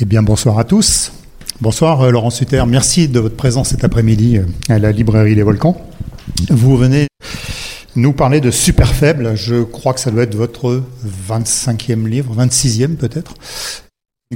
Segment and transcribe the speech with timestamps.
[0.00, 1.10] Eh bien, bonsoir à tous.
[1.60, 5.42] Bonsoir euh, Laurent Sutter, merci de votre présence cet après-midi euh, à la librairie Les
[5.42, 5.76] Volcans.
[6.50, 7.08] Vous venez
[7.96, 10.84] nous parler de Super Faible, je crois que ça doit être votre
[11.28, 13.34] 25e livre, 26e peut-être.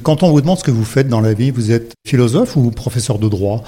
[0.02, 2.72] Quand on vous demande ce que vous faites dans la vie, vous êtes philosophe ou
[2.72, 3.62] professeur de droit?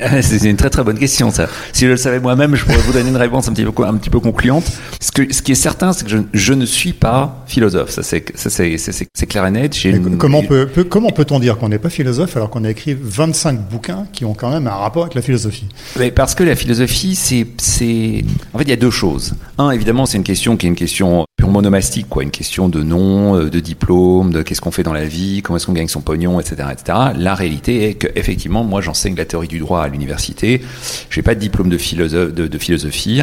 [0.22, 1.46] C'est une très très bonne question ça.
[1.72, 3.94] Si je le savais moi-même, je pourrais vous donner une réponse un petit peu, un
[3.94, 4.64] petit peu concluante.
[5.00, 7.90] Ce, que, ce qui est certain, c'est que je, je, ne suis pas philosophe.
[7.90, 9.84] Ça c'est clair et net.
[9.84, 10.18] Une...
[10.18, 13.60] Comment peut, peut, comment peut-on dire qu'on n'est pas philosophe alors qu'on a écrit 25
[13.68, 15.66] bouquins qui ont quand même un rapport avec la philosophie?
[15.98, 19.34] Mais Parce que la philosophie, c'est c'est en fait il y a deux choses.
[19.58, 22.82] Un, évidemment, c'est une question qui est une question purement nomastique, quoi, une question de
[22.82, 25.88] nom, euh, de diplôme, de qu'est-ce qu'on fait dans la vie, comment est-ce qu'on gagne
[25.88, 26.98] son pognon, etc., etc.
[27.16, 30.62] La réalité est que effectivement, moi, j'enseigne la théorie du droit à l'université.
[31.10, 33.22] J'ai pas de diplôme de, philosophie.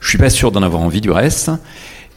[0.00, 1.50] Je suis pas sûr d'en avoir envie du reste.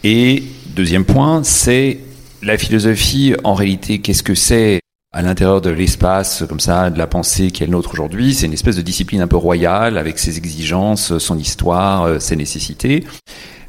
[0.03, 0.43] Et
[0.75, 1.99] deuxième point, c'est
[2.41, 3.35] la philosophie.
[3.43, 4.79] En réalité, qu'est-ce que c'est
[5.11, 8.33] à l'intérieur de l'espace comme ça, de la pensée qui est le nôtre aujourd'hui?
[8.33, 12.35] C'est une espèce de discipline un peu royale avec ses exigences, son histoire, euh, ses
[12.35, 13.03] nécessités.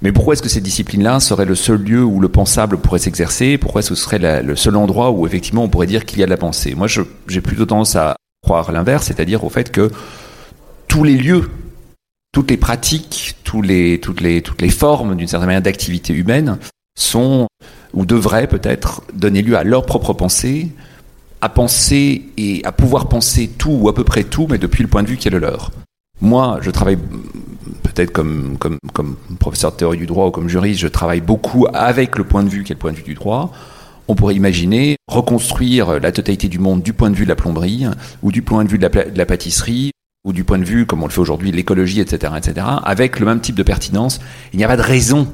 [0.02, 3.58] Mais pourquoi est-ce que cette discipline-là serait le seul lieu où le pensable pourrait s'exercer?
[3.58, 6.30] Pourquoi ce serait le seul endroit où effectivement on pourrait dire qu'il y a de
[6.30, 6.74] la pensée?
[6.74, 9.90] Moi, j'ai plutôt tendance à croire l'inverse, c'est-à-dire au fait que
[10.88, 11.50] tous les lieux,
[12.32, 16.58] toutes les pratiques, les, toutes, les, toutes les formes d'une certaine manière d'activité humaine
[16.96, 17.48] sont
[17.92, 20.70] ou devraient peut-être donner lieu à leur propre pensée,
[21.40, 24.88] à penser et à pouvoir penser tout ou à peu près tout, mais depuis le
[24.88, 25.70] point de vue qui est le leur.
[26.20, 26.98] Moi, je travaille
[27.82, 31.66] peut-être comme, comme, comme professeur de théorie du droit ou comme juriste, je travaille beaucoup
[31.72, 33.52] avec le point de vue qui est le point de vue du droit.
[34.08, 37.86] On pourrait imaginer reconstruire la totalité du monde du point de vue de la plomberie
[38.22, 39.92] ou du point de vue de la, pâtisserie
[40.24, 43.20] ou du point de vue, comme on le fait aujourd'hui, de l'écologie, etc., etc., avec
[43.20, 44.20] le même type de pertinence.
[44.52, 45.28] Il n'y a pas de raison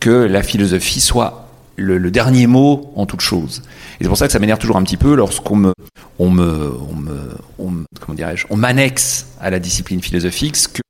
[0.00, 3.62] que la philosophie soit le, dernier mot en toute chose.
[4.00, 5.72] Et c'est pour ça que ça m'énerve toujours un petit peu lorsqu'on me,
[6.18, 10.80] on me, on me, on, comment dirais-je, on m'annexe à la discipline philosophique ce que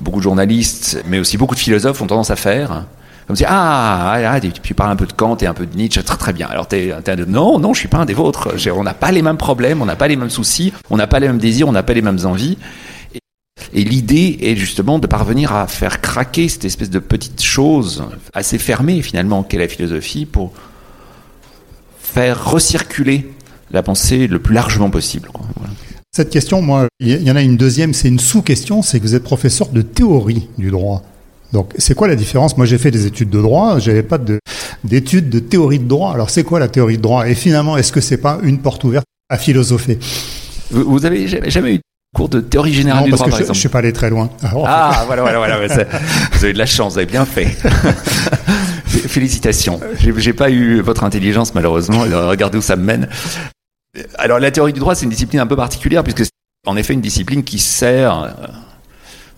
[0.00, 2.86] beaucoup de journalistes, mais aussi beaucoup de philosophes ont tendance à faire.
[3.26, 5.76] Comme si, ah, ah, ah tu parles un peu de Kant et un peu de
[5.76, 6.46] Nietzsche, très très bien.
[6.46, 8.54] Alors t'es, t'es non, non, je suis pas un des vôtres.
[8.74, 11.18] On n'a pas les mêmes problèmes, on n'a pas les mêmes soucis, on n'a pas
[11.18, 12.56] les mêmes désirs, on n'a pas les mêmes envies.
[13.72, 18.58] Et, l'idée est justement de parvenir à faire craquer cette espèce de petite chose assez
[18.58, 20.52] fermée finalement qu'est la philosophie pour
[21.98, 23.34] faire recirculer
[23.72, 25.28] la pensée le plus largement possible.
[26.12, 29.14] Cette question, moi, il y en a une deuxième, c'est une sous-question, c'est que vous
[29.14, 31.02] êtes professeur de théorie du droit.
[31.52, 32.56] Donc, c'est quoi la différence?
[32.56, 34.18] Moi, j'ai fait des études de droit, j'avais pas
[34.84, 36.12] d'études de, de, théorie de droit.
[36.12, 37.28] Alors, c'est quoi la théorie de droit?
[37.28, 39.98] Et finalement, est-ce que c'est pas une porte ouverte à philosopher?
[40.70, 41.80] Vous, vous avez jamais, jamais eu
[42.14, 43.78] cours de théorie générale non, du parce droit, que par je, exemple je suis pas
[43.80, 44.30] allé très loin.
[44.42, 45.58] Alors, ah, voilà, voilà, voilà.
[46.32, 47.46] vous avez de la chance, vous avez bien fait.
[48.86, 49.80] Félicitations.
[50.16, 52.00] J'ai pas eu votre intelligence, malheureusement.
[52.00, 53.08] Regardez où ça me mène.
[54.16, 56.30] Alors la théorie du droit, c'est une discipline un peu particulière puisque c'est
[56.66, 58.34] en effet une discipline qui sert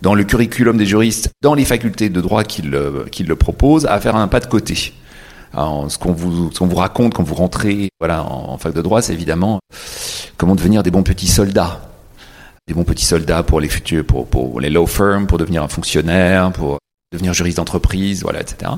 [0.03, 3.87] dans le curriculum des juristes, dans les facultés de droit qui le, qui le proposent,
[3.87, 4.93] à faire un pas de côté.
[5.55, 9.61] Ce qu'on vous, raconte quand vous rentrez voilà, en, fac de droit, c'est évidemment
[10.37, 11.81] comment devenir des bons petits soldats.
[12.67, 16.53] Des bons petits soldats pour les futurs, pour les law firms, pour devenir un fonctionnaire,
[16.53, 16.79] pour
[17.13, 18.73] devenir juriste d'entreprise, voilà, etc.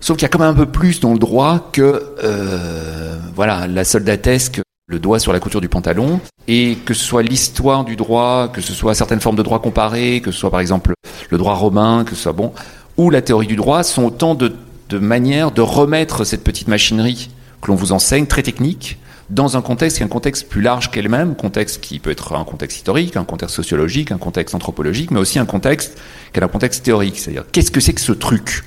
[0.00, 3.66] Sauf qu'il y a quand même un peu plus dans le droit que euh, voilà
[3.66, 7.96] la soldatesque, le doigt sur la couture du pantalon, et que ce soit l'histoire du
[7.96, 10.92] droit, que ce soit certaines formes de droit comparé, que ce soit par exemple
[11.30, 12.52] le droit romain, que ce soit bon,
[12.98, 14.52] ou la théorie du droit, sont autant de,
[14.92, 17.30] manières de remettre cette petite machinerie
[17.60, 18.98] que l'on vous enseigne, très technique,
[19.30, 22.76] dans un contexte qui un contexte plus large qu'elle-même, contexte qui peut être un contexte
[22.76, 25.98] historique, un contexte sociologique, un contexte anthropologique, mais aussi un contexte
[26.32, 27.18] qui est un contexte théorique.
[27.18, 28.64] C'est-à-dire, qu'est-ce que c'est que ce truc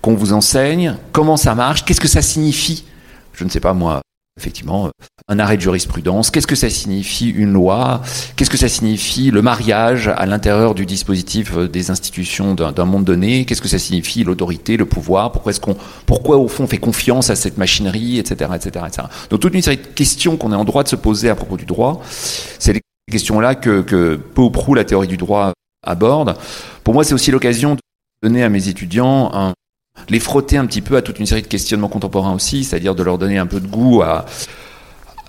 [0.00, 0.96] qu'on vous enseigne?
[1.12, 1.84] Comment ça marche?
[1.84, 2.86] Qu'est-ce que ça signifie?
[3.34, 4.00] Je ne sais pas moi.
[4.38, 4.90] Effectivement,
[5.28, 6.30] un arrêt de jurisprudence.
[6.30, 8.00] Qu'est-ce que ça signifie une loi?
[8.34, 13.44] Qu'est-ce que ça signifie le mariage à l'intérieur du dispositif des institutions d'un monde donné?
[13.44, 15.32] Qu'est-ce que ça signifie l'autorité, le pouvoir?
[15.32, 15.76] Pourquoi est-ce qu'on,
[16.06, 19.08] pourquoi au fond on fait confiance à cette machinerie, etc., etc., etc.
[19.28, 21.58] Donc toute une série de questions qu'on est en droit de se poser à propos
[21.58, 22.00] du droit.
[22.58, 22.80] C'est les
[23.10, 25.52] questions-là que, que peu ou prou la théorie du droit
[25.86, 26.36] aborde.
[26.84, 27.80] Pour moi, c'est aussi l'occasion de
[28.22, 29.52] donner à mes étudiants un,
[30.08, 33.02] les frotter un petit peu à toute une série de questionnements contemporains aussi, c'est-à-dire de
[33.02, 34.26] leur donner un peu de goût à,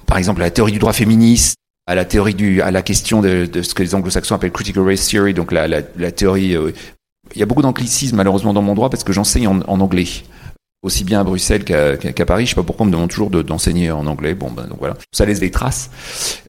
[0.05, 1.55] par exemple, à la théorie du droit féministe,
[1.87, 5.07] à la théorie du, à la question de, ce que les anglo-saxons appellent critical race
[5.07, 6.55] theory, donc la, la, la théorie.
[6.55, 6.71] Euh,
[7.35, 10.07] il y a beaucoup d'anglicisme malheureusement dans mon droit parce que j'enseigne en, en, anglais.
[10.83, 13.29] Aussi bien à Bruxelles qu'à qu Paris, je sais pas pourquoi on me demande toujours
[13.29, 14.33] d'enseigner de, en anglais.
[14.33, 15.89] Bon, ben donc voilà, ça laisse des traces.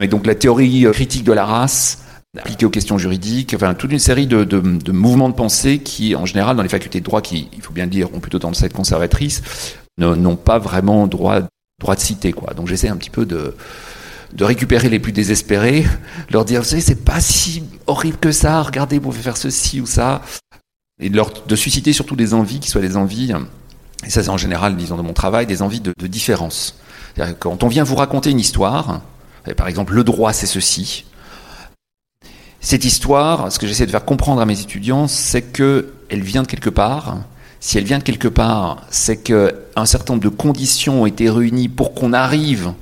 [0.01, 2.04] Mais donc la théorie critique de la race,
[2.37, 6.17] appliquée aux questions juridiques, enfin toute une série de, de, de, mouvements de pensée qui,
[6.17, 8.39] en général, dans les facultés de droit, qui, il faut bien le dire, ont plutôt
[8.39, 9.43] tendance à être conservatrices,
[9.99, 11.43] n'ont pas vraiment droit,
[11.81, 12.55] pour être cité, quoi.
[12.55, 13.55] Donc j'essaie un petit peu de,
[14.33, 15.85] de récupérer les plus désespérés,
[16.31, 19.81] leur dire, vous savez, c'est pas si horrible que ça, regardez, vous pouvez faire ceci
[19.81, 20.23] ou ça,
[21.01, 23.33] et de, leur, de susciter surtout des envies qui soient des envies,
[24.05, 26.79] et ça c'est en général, disons, de mon travail, des envies de, de différence.
[27.39, 29.03] Quand on vient vous raconter une histoire,
[29.57, 31.05] par exemple, le droit c'est ceci,
[32.65, 36.43] cette histoire, ce que j'essaie de faire comprendre à mes étudiants, c'est que elle vient
[36.43, 37.19] de quelque part.
[37.61, 41.69] Si elle vient de quelque part, c'est qu'un certain nombre de conditions ont été réunies
[41.69, 42.73] pour qu'on arrive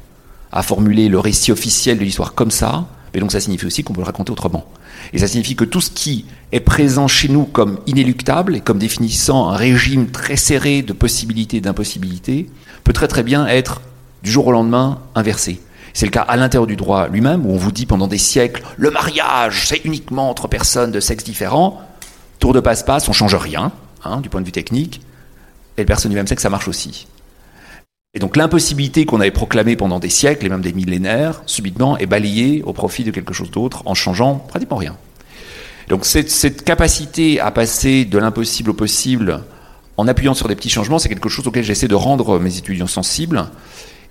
[0.52, 3.92] à formuler le récit officiel de l'histoire comme ça, mais donc ça signifie aussi qu'on
[3.92, 4.66] peut le raconter autrement.
[5.12, 8.78] Et ça signifie que tout ce qui est présent chez nous comme inéluctable et comme
[8.78, 12.48] définissant un régime très serré de possibilités et d'impossibilités
[12.84, 13.82] peut très très bien être
[14.22, 15.60] du jour au lendemain inversé.
[15.94, 18.62] C'est le cas à l'intérieur du droit lui-même, où on vous dit pendant des siècles,
[18.76, 21.82] le mariage, c'est uniquement entre personnes de sexe différents.
[22.38, 23.72] Tour de passe-passe, on change rien,
[24.04, 25.00] hein, du point de vue technique,
[25.76, 27.06] et les personnes du même sexe, ça marche aussi.
[28.14, 32.06] Et donc l'impossibilité qu'on avait proclamée pendant des siècles et même des millénaires, subitement, est
[32.06, 34.96] balayée au profit de quelque chose d'autre en changeant pratiquement rien.
[35.88, 39.42] Donc cette, cette capacité à passer de l'impossible au possible
[39.96, 42.86] en appuyant sur des petits changements, c'est quelque chose auquel j'essaie de rendre mes étudiants
[42.86, 43.46] sensibles.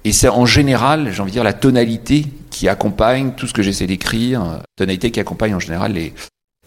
[0.03, 3.61] Et c'est en général, j'ai envie de dire, la tonalité qui accompagne tout ce que
[3.61, 6.13] j'essaie d'écrire, tonalité qui accompagne en général les,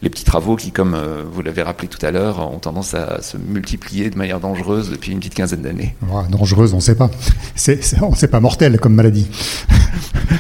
[0.03, 3.23] les petits travaux qui, comme euh, vous l'avez rappelé tout à l'heure, ont tendance à
[3.23, 5.97] se multiplier de manière dangereuse depuis une petite quinzaine d'années.
[6.31, 7.11] dangereuse, on ne sait pas.
[7.55, 9.27] C'est, on sait pas mortel comme maladie.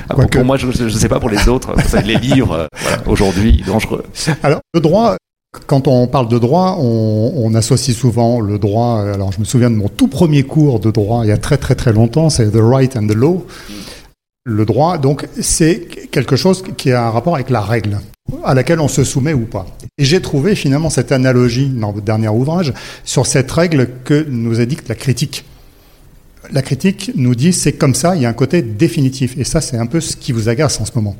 [0.08, 1.74] Ah, pour, moi, je ne sais pas pour les autres.
[2.04, 4.04] les livres, euh, aujourd'hui, dangereux.
[4.42, 5.16] Alors, le droit,
[5.66, 9.00] quand on parle de droit, on, associe souvent le droit.
[9.00, 11.56] Alors, je me souviens de mon tout premier cours de droit il y a très
[11.56, 13.46] très très longtemps, c'est The Right and the Law.
[14.44, 17.98] Le droit, donc, c'est quelque chose qui a un rapport avec la règle
[18.42, 19.66] à laquelle on se soumet ou pas.
[19.98, 22.72] Et j'ai trouvé finalement cette analogie dans votre dernier ouvrage
[23.04, 25.44] sur cette règle que nous édicte la critique.
[26.50, 29.36] La critique nous dit c'est comme ça, il y a un côté définitif.
[29.38, 31.16] Et ça, c'est un peu ce qui vous agace en ce moment.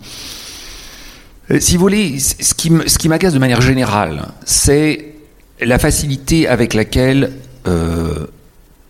[1.51, 5.15] Euh, si vous voulez, ce qui m'agace de manière générale, c'est
[5.61, 7.33] la facilité avec laquelle
[7.67, 8.27] euh,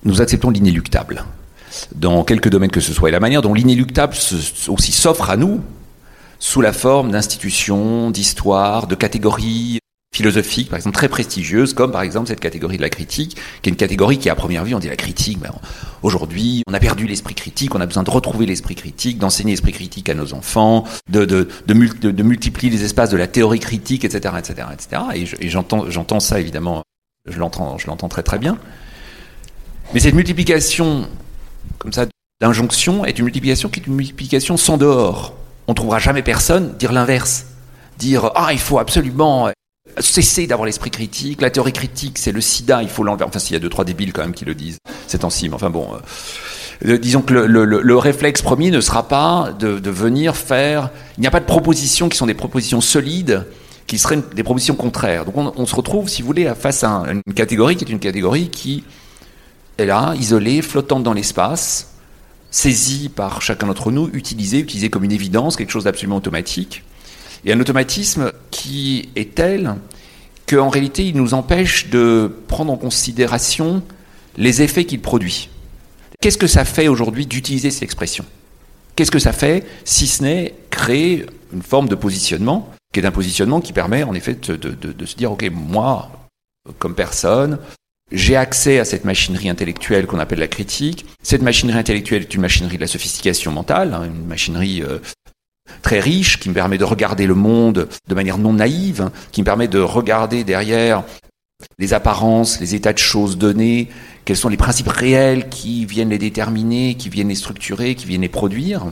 [0.05, 1.25] nous acceptons l'inéluctable.
[1.95, 4.15] Dans quelques domaines que ce soit, et la manière dont l'inéluctable
[4.69, 5.61] aussi s'offre à nous
[6.39, 9.81] sous la forme d'institutions, d'histoires, de catégories
[10.15, 13.73] philosophiques, par exemple, très prestigieuses, comme par exemple cette catégorie de la critique, qui est
[13.73, 15.49] une catégorie qui, à première vue, on dit la critique, mais
[16.03, 19.73] aujourd'hui, on a perdu l'esprit critique, on a besoin de retrouver l'esprit critique, d'enseigner l'esprit
[19.73, 24.35] critique à nos enfants, de, de, de, multiplier les espaces de la théorie critique, etc.,
[24.39, 25.03] etc., etc.
[25.41, 26.83] Et j'entends, j'entends ça, évidemment,
[27.27, 28.57] je l'entends, très très bien.
[29.93, 31.09] Mais cette multiplication,
[31.79, 32.07] comme ça,
[32.41, 35.35] d'injonction est une multiplication qui est une multiplication sans dehors
[35.67, 37.47] on trouvera jamais personne dire l'inverse.
[37.99, 39.49] Dire ah il faut absolument
[39.99, 43.25] cesser d'avoir l'esprit critique, la théorie critique c'est le sida, il faut l'enlever.
[43.25, 45.71] Enfin s'il y a deux trois débiles quand même qui le disent c'est temps-ci, enfin
[45.71, 45.89] bon.
[46.85, 50.91] Euh, disons que le, réflexe premier ne sera pas de, venir faire.
[51.17, 53.47] Il n'y a pas de propositions qui sont des propositions solides,
[53.87, 55.25] qui seraient des propositions contraires.
[55.25, 58.49] Donc on, se retrouve, si vous voulez, face à une catégorie qui est une catégorie
[58.49, 58.85] qui
[59.79, 61.95] est là, isolée, flottante dans l'espace,
[62.51, 66.85] saisi par chacun d'entre nous, utilisé, utilisé comme une évidence, quelque chose d'absolument automatique.
[67.45, 69.77] Et un automatisme qui est tel
[70.49, 73.83] qu'en réalité, il nous empêche de prendre en considération
[74.37, 75.51] les effets qu'il produit.
[76.21, 78.25] Qu'est-ce que ça fait aujourd'hui d'utiliser cette expression
[78.97, 83.11] Qu'est-ce que ça fait si ce n'est créer une forme de positionnement, qui est un
[83.11, 86.11] positionnement qui permet en effet de, de se dire, OK, moi,
[86.79, 87.59] comme personne,
[88.13, 91.07] j'ai accès à cette machinerie intellectuelle qu'on appelle la critique.
[91.23, 94.99] Cette machinerie intellectuelle est une machinerie de la sophistication mentale, hein, une machinerie euh,
[95.83, 99.45] très riche qui me permet de regarder le monde de manière non naïve, qui me
[99.45, 101.05] permet de regarder derrière
[101.79, 103.89] les apparences, les états de choses donnés,
[104.25, 108.23] quels sont les principes réels qui viennent les déterminer, qui viennent les structurer, qui viennent
[108.23, 108.87] les produire.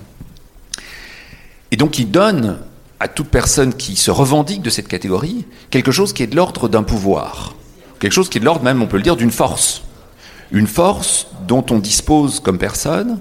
[1.71, 2.59] Et donc qui donne
[3.01, 6.69] à toute personne qui se revendique de cette catégorie quelque chose qui est de l'ordre
[6.69, 7.55] d'un pouvoir
[8.03, 9.85] quelque chose qui est de l'ordre même, on peut le dire, d'une force.
[10.51, 13.21] Une force dont on dispose comme personne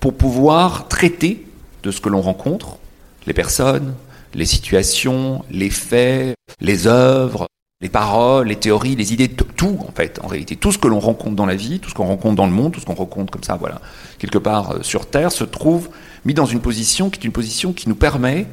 [0.00, 1.46] pour pouvoir traiter
[1.82, 2.78] de ce que l'on rencontre,
[3.26, 3.94] les personnes,
[4.34, 7.46] les situations, les faits, les œuvres,
[7.80, 11.00] les paroles, les théories, les idées, tout en fait, en réalité, tout ce que l'on
[11.00, 13.32] rencontre dans la vie, tout ce qu'on rencontre dans le monde, tout ce qu'on rencontre
[13.32, 13.80] comme ça, voilà,
[14.18, 15.88] quelque part euh, sur Terre, se trouve
[16.24, 18.46] mis dans une position qui est une position qui nous permet,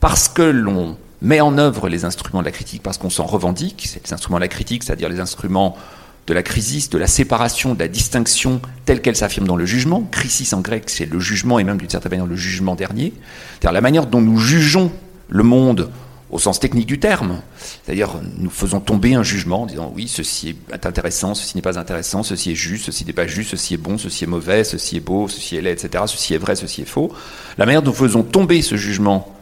[0.00, 3.84] parce que l'on met en œuvre les instruments de la critique parce qu'on s'en revendique,
[3.86, 5.76] c'est les instruments de la critique, c'est-à-dire les instruments
[6.26, 10.02] de la crisis, de la séparation, de la distinction telle qu'elle s'affirme dans le jugement.
[10.10, 13.12] Crisis en grec, c'est le jugement et même d'une certaine manière le jugement dernier.
[13.52, 14.90] C'est-à-dire la manière dont nous jugeons
[15.28, 15.90] le monde
[16.30, 17.40] au sens technique du terme.
[17.84, 21.78] C'est-à-dire, nous faisons tomber un jugement en disant oui, ceci est intéressant, ceci n'est pas
[21.78, 24.96] intéressant, ceci est juste, ceci n'est pas juste, ceci est bon, ceci est mauvais, ceci
[24.96, 26.04] est beau, ceci est laid, etc.
[26.06, 27.12] Ceci est vrai, ceci est faux.
[27.58, 29.32] La manière dont nous faisons tomber ce jugement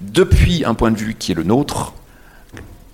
[0.00, 1.92] depuis un point de vue qui est le nôtre,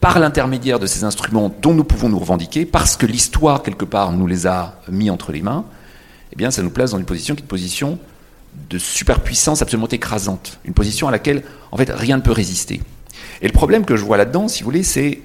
[0.00, 4.12] par l'intermédiaire de ces instruments dont nous pouvons nous revendiquer, parce que l'histoire, quelque part,
[4.12, 5.64] nous les a mis entre les mains,
[6.32, 7.98] eh bien, ça nous place dans une position qui est une position
[8.68, 12.80] de superpuissance absolument écrasante, une position à laquelle, en fait, rien ne peut résister.
[13.42, 15.20] Et le problème que je vois là-dedans, si vous voulez, c'est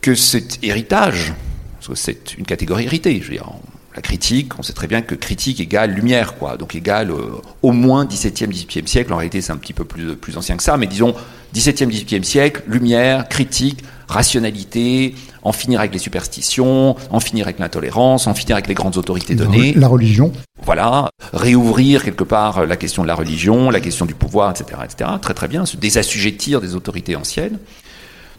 [0.00, 1.34] que cet héritage,
[1.74, 3.52] parce que c'est une catégorie héritée, je veux dire,
[3.94, 7.72] la critique, on sait très bien que critique égale lumière, quoi, donc égale euh, au
[7.72, 10.76] moins 17e, 18e siècle, en réalité c'est un petit peu plus, plus ancien que ça,
[10.76, 11.14] mais disons
[11.54, 18.26] 17e, 18e siècle, lumière, critique, rationalité, en finir avec les superstitions, en finir avec l'intolérance,
[18.26, 19.74] en finir avec les grandes autorités données.
[19.74, 20.32] La religion.
[20.64, 25.10] Voilà, réouvrir quelque part la question de la religion, la question du pouvoir, etc., etc.
[25.20, 27.58] Très très bien, se désassujettir des autorités anciennes.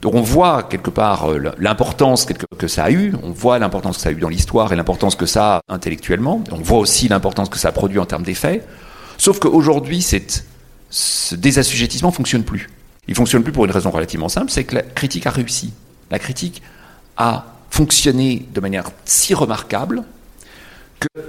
[0.03, 4.03] Donc on voit quelque part euh, l'importance que ça a eu, on voit l'importance que
[4.03, 7.47] ça a eu dans l'histoire et l'importance que ça a intellectuellement, on voit aussi l'importance
[7.47, 8.65] que ça a produit en termes d'effets,
[9.17, 10.05] sauf qu'aujourd'hui
[10.89, 12.69] ce désassujettissement ne fonctionne plus.
[13.07, 15.71] Il fonctionne plus pour une raison relativement simple, c'est que la critique a réussi.
[16.11, 16.61] La critique
[17.15, 20.03] a fonctionné de manière si remarquable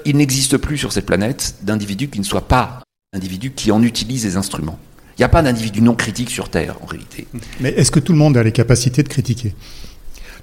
[0.04, 2.80] qu'il n'existe plus sur cette planète d'individus qui ne soient pas
[3.12, 4.80] individus qui en utilisent les instruments.
[5.16, 7.26] Il n'y a pas d'individu non critique sur Terre, en réalité.
[7.60, 9.54] Mais est-ce que tout le monde a les capacités de critiquer?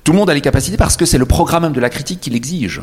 [0.04, 2.22] Tout le monde a les capacités parce que c'est le programme même de la critique
[2.22, 2.82] qui l'exige.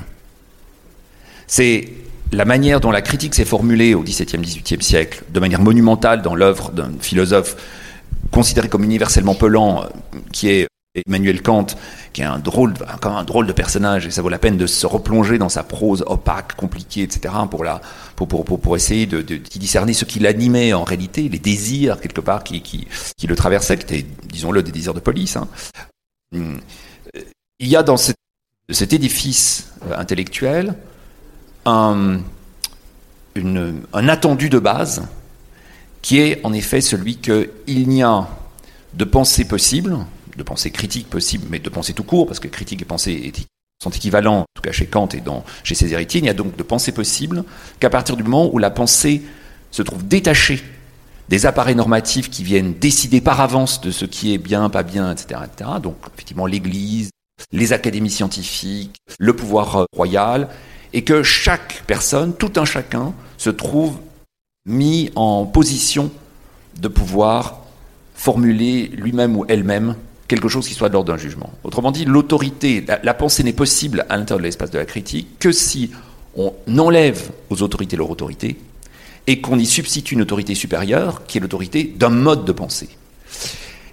[1.46, 1.88] C'est
[2.32, 6.34] la manière dont la critique s'est formulée au XVIIe, XVIIIe siècle, de manière monumentale dans
[6.34, 7.56] l'œuvre d'un philosophe
[8.30, 9.86] considéré comme universellement pelant, euh,
[10.32, 10.66] qui est
[11.06, 11.66] Emmanuel Kant,
[12.12, 14.86] qui est un drôle, un drôle de personnage, et ça vaut la peine de se
[14.86, 17.80] replonger dans sa prose opaque, compliquée, etc., pour, la,
[18.16, 22.44] pour, pour, pour, essayer de, discerner ce qui l'animait en réalité, les désirs, quelque part,
[22.44, 22.86] qui, qui,
[23.26, 25.36] le traversaient, qui étaient, disons-le, des désirs de police.
[25.36, 25.48] Hein.
[26.32, 28.16] Il y a dans cet,
[28.92, 30.74] édifice euh, intellectuel
[31.64, 32.20] un,
[33.36, 35.06] un attendu de base
[36.02, 38.28] qui est en effet celui qu'il n'y a
[38.94, 39.96] de pensée possible,
[40.38, 43.32] de pensée critique possible, mais de pensée tout court, parce que critique et pensée
[43.82, 46.34] sont équivalents, en tout cas chez Kant et dans, chez ses héritiers, il n'y a
[46.34, 47.44] donc de pensée possible
[47.78, 49.22] qu'à partir du moment où la pensée
[49.70, 50.62] se trouve détachée
[51.28, 55.12] des appareils normatifs qui viennent décider par avance de ce qui est bien, pas bien,
[55.12, 55.40] etc.
[55.44, 55.70] etc.
[55.82, 57.10] donc effectivement l'Église,
[57.52, 60.48] les académies scientifiques, le pouvoir royal,
[60.92, 63.98] et que chaque personne, tout un chacun, se trouve
[64.66, 66.10] mis en position
[66.80, 67.60] de pouvoir
[68.14, 69.94] formuler lui-même ou elle-même
[70.28, 71.52] quelque chose qui soit de l'ordre d'un jugement.
[71.64, 75.50] Autrement dit, l'autorité, la, pensée n'est possible à l'intérieur de l'espace de la critique que
[75.50, 75.90] si
[76.36, 78.58] on enlève aux autorités leur autorité
[79.26, 82.90] et qu'on y substitue une autorité supérieure qui est l'autorité d'un mode de pensée.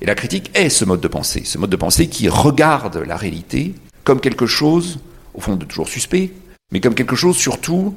[0.01, 3.15] Et la critique est ce mode de pensée, ce mode de pensée qui regarde la
[3.15, 3.73] réalité
[4.03, 4.99] comme quelque chose,
[5.33, 6.31] au fond, de toujours suspect,
[6.71, 7.95] mais comme quelque chose surtout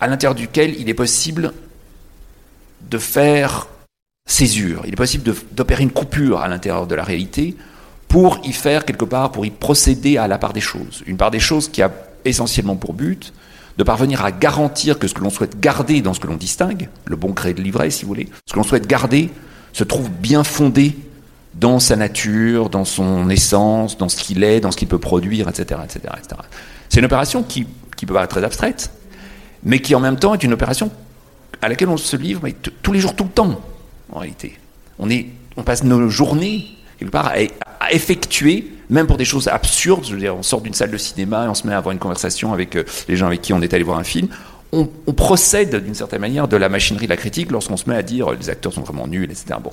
[0.00, 1.52] à l'intérieur duquel il est possible
[2.90, 3.68] de faire
[4.26, 7.56] césure, il est possible d'opérer une coupure à l'intérieur de la réalité
[8.08, 11.02] pour y faire quelque part, pour y procéder à la part des choses.
[11.06, 11.92] Une part des choses qui a
[12.24, 13.32] essentiellement pour but
[13.78, 16.88] de parvenir à garantir que ce que l'on souhaite garder dans ce que l'on distingue,
[17.06, 19.30] le bon gré de livret si vous voulez, ce que l'on souhaite garder
[19.72, 20.96] se trouve bien fondé
[21.54, 25.48] dans sa nature, dans son essence, dans ce qu'il est, dans ce qu'il peut produire,
[25.48, 25.80] etc.
[25.84, 26.40] etc., etc.
[26.88, 27.66] C'est une opération qui,
[28.06, 28.90] peut paraître très abstraite,
[29.62, 30.90] mais qui en même temps est une opération
[31.62, 32.48] à laquelle on se livre
[32.82, 33.60] tous les jours, tout le temps,
[34.12, 34.58] en réalité.
[34.98, 36.66] On, passe nos journées,
[36.98, 37.32] quelque part,
[37.80, 40.96] à, effectuer, même pour des choses absurdes, je veux dire, on sort d'une salle de
[40.96, 43.52] cinéma et on se met à avoir une conversation avec euh, les gens avec qui
[43.52, 44.28] on est allé voir un film,
[44.72, 48.02] on, procède d'une certaine manière de la machinerie de la critique lorsqu'on se met à
[48.02, 49.58] dire les acteurs sont vraiment nuls, etc.
[49.62, 49.72] Bon.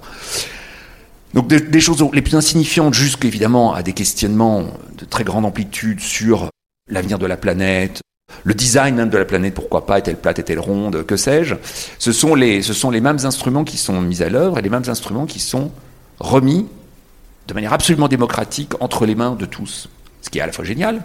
[1.34, 4.66] Donc des, des choses les plus insignifiantes, jusqu'évidemment à des questionnements
[4.98, 6.50] de très grande amplitude sur
[6.90, 8.02] l'avenir de la planète,
[8.48, 11.56] le design même de la planète, pourquoi pas, est-elle plate, est-elle ronde, que sais-je,
[12.00, 14.70] ce, sont les, ce sont les mêmes instruments qui sont mis à l'œuvre et les
[14.70, 15.70] mêmes instruments qui sont
[16.20, 16.66] remis
[17.50, 19.90] de manière absolument démocratique entre les mains de tous.
[20.22, 21.04] Ce qui est à la fois génial,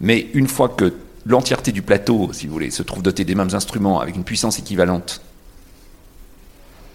[0.00, 0.94] mais une fois que
[1.26, 4.58] l'entièreté du plateau, si vous voulez, se trouve doté des mêmes instruments avec une puissance
[4.58, 5.20] équivalente,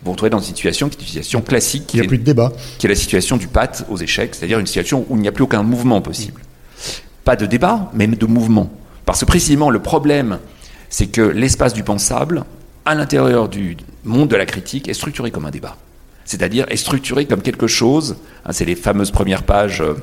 [0.02, 1.94] vous vous retrouvez dans une situation qui est une situation classique.
[1.94, 2.52] Il n'y a plus de débat.
[2.78, 5.32] Qui est la situation du pâte aux échecs, c'est-à-dire une situation où il n'y a
[5.32, 6.42] plus aucun mouvement possible.
[7.24, 8.70] Pas de débat, mais de mouvement.
[9.06, 10.40] Parce que précisément, le problème,
[10.90, 12.46] c'est que l'espace du pensable,
[12.86, 15.78] à l'intérieur du monde de la critique, est structuré comme un débat.
[16.26, 19.96] C'est-à-dire est structuré comme quelque chose, hein, c'est les fameuses premières pages euh,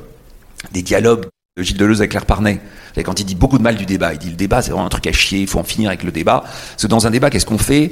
[0.71, 1.25] des dialogues
[1.57, 2.61] de Gilles Deleuze avec Claire Parnet.
[2.95, 4.89] Quand il dit beaucoup de mal du débat, il dit le débat c'est vraiment un
[4.89, 6.43] truc à chier, il faut en finir avec le débat.
[6.43, 7.91] Parce que dans un débat, qu'est-ce qu'on fait?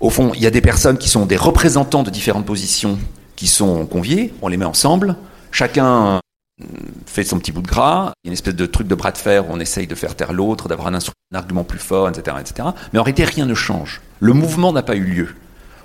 [0.00, 2.98] Au fond, il y a des personnes qui sont des représentants de différentes positions
[3.34, 5.16] qui sont conviés, on les met ensemble,
[5.50, 6.20] chacun
[7.06, 9.12] fait son petit bout de gras, il y a une espèce de truc de bras
[9.12, 10.98] de fer où on essaye de faire taire l'autre, d'avoir un,
[11.34, 12.68] argument plus fort, etc., etc.
[12.92, 14.00] Mais en réalité, rien ne change.
[14.20, 15.34] Le mouvement n'a pas eu lieu.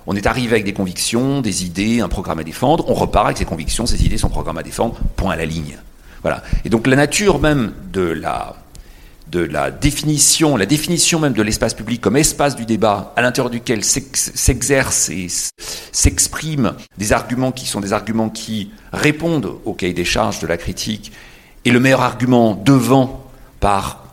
[0.06, 3.38] On est arrivé avec des convictions, des idées, un programme à défendre, on repart avec
[3.38, 5.76] ses convictions, ses idées, son programme à défendre, point à la ligne.
[6.22, 6.42] Voilà.
[6.64, 8.56] Et donc la nature même de la,
[9.32, 13.50] de la définition, la définition même de l'espace public comme espace du débat à l'intérieur
[13.50, 15.28] duquel s'exercent et
[15.90, 20.58] s'expriment des arguments qui sont des arguments qui répondent au cahier des charges de la
[20.58, 21.12] critique,
[21.64, 23.24] et le meilleur argument devant
[23.58, 24.04] par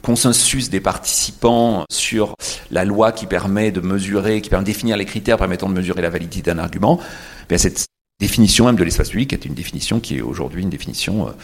[0.00, 2.34] consensus des participants sur
[2.70, 6.00] la loi qui permet de mesurer, qui permet de définir les critères permettant de mesurer
[6.00, 6.98] la validité d'un argument,
[7.48, 7.84] bien cette
[8.18, 11.34] définition même de l'espace public est une définition qui est aujourd'hui une définition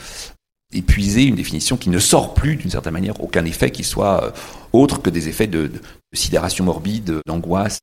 [0.75, 4.30] épuisée, une définition qui ne sort plus d'une certaine manière aucun effet qui soit euh,
[4.72, 5.80] autre que des effets de, de
[6.12, 7.78] sidération morbide, d'angoisse,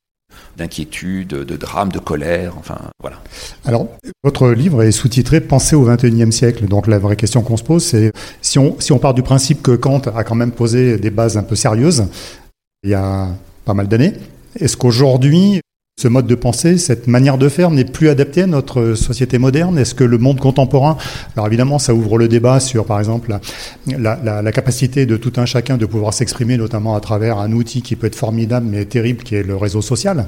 [0.57, 3.21] d'inquiétude, de drame, de colère, enfin voilà.
[3.65, 3.87] Alors,
[4.23, 6.67] votre livre est sous-titré Penser au XXIe siècle.
[6.67, 8.11] Donc la vraie question qu'on se pose, c'est
[8.41, 11.37] si on, si on part du principe que Kant a quand même posé des bases
[11.37, 12.07] un peu sérieuses
[12.83, 13.29] il y a
[13.65, 14.13] pas mal d'années,
[14.59, 15.59] est-ce qu'aujourd'hui,
[15.97, 19.77] ce mode de pensée, cette manière de faire n'est plus adaptée à notre société moderne
[19.77, 20.97] Est-ce que le monde contemporain,
[21.37, 23.39] alors évidemment ça ouvre le débat sur par exemple
[23.87, 27.95] la, capacité de tout un chacun de pouvoir s'exprimer notamment à travers un outil qui
[27.95, 30.27] peut être formidable mais terrible qui est le réseau social.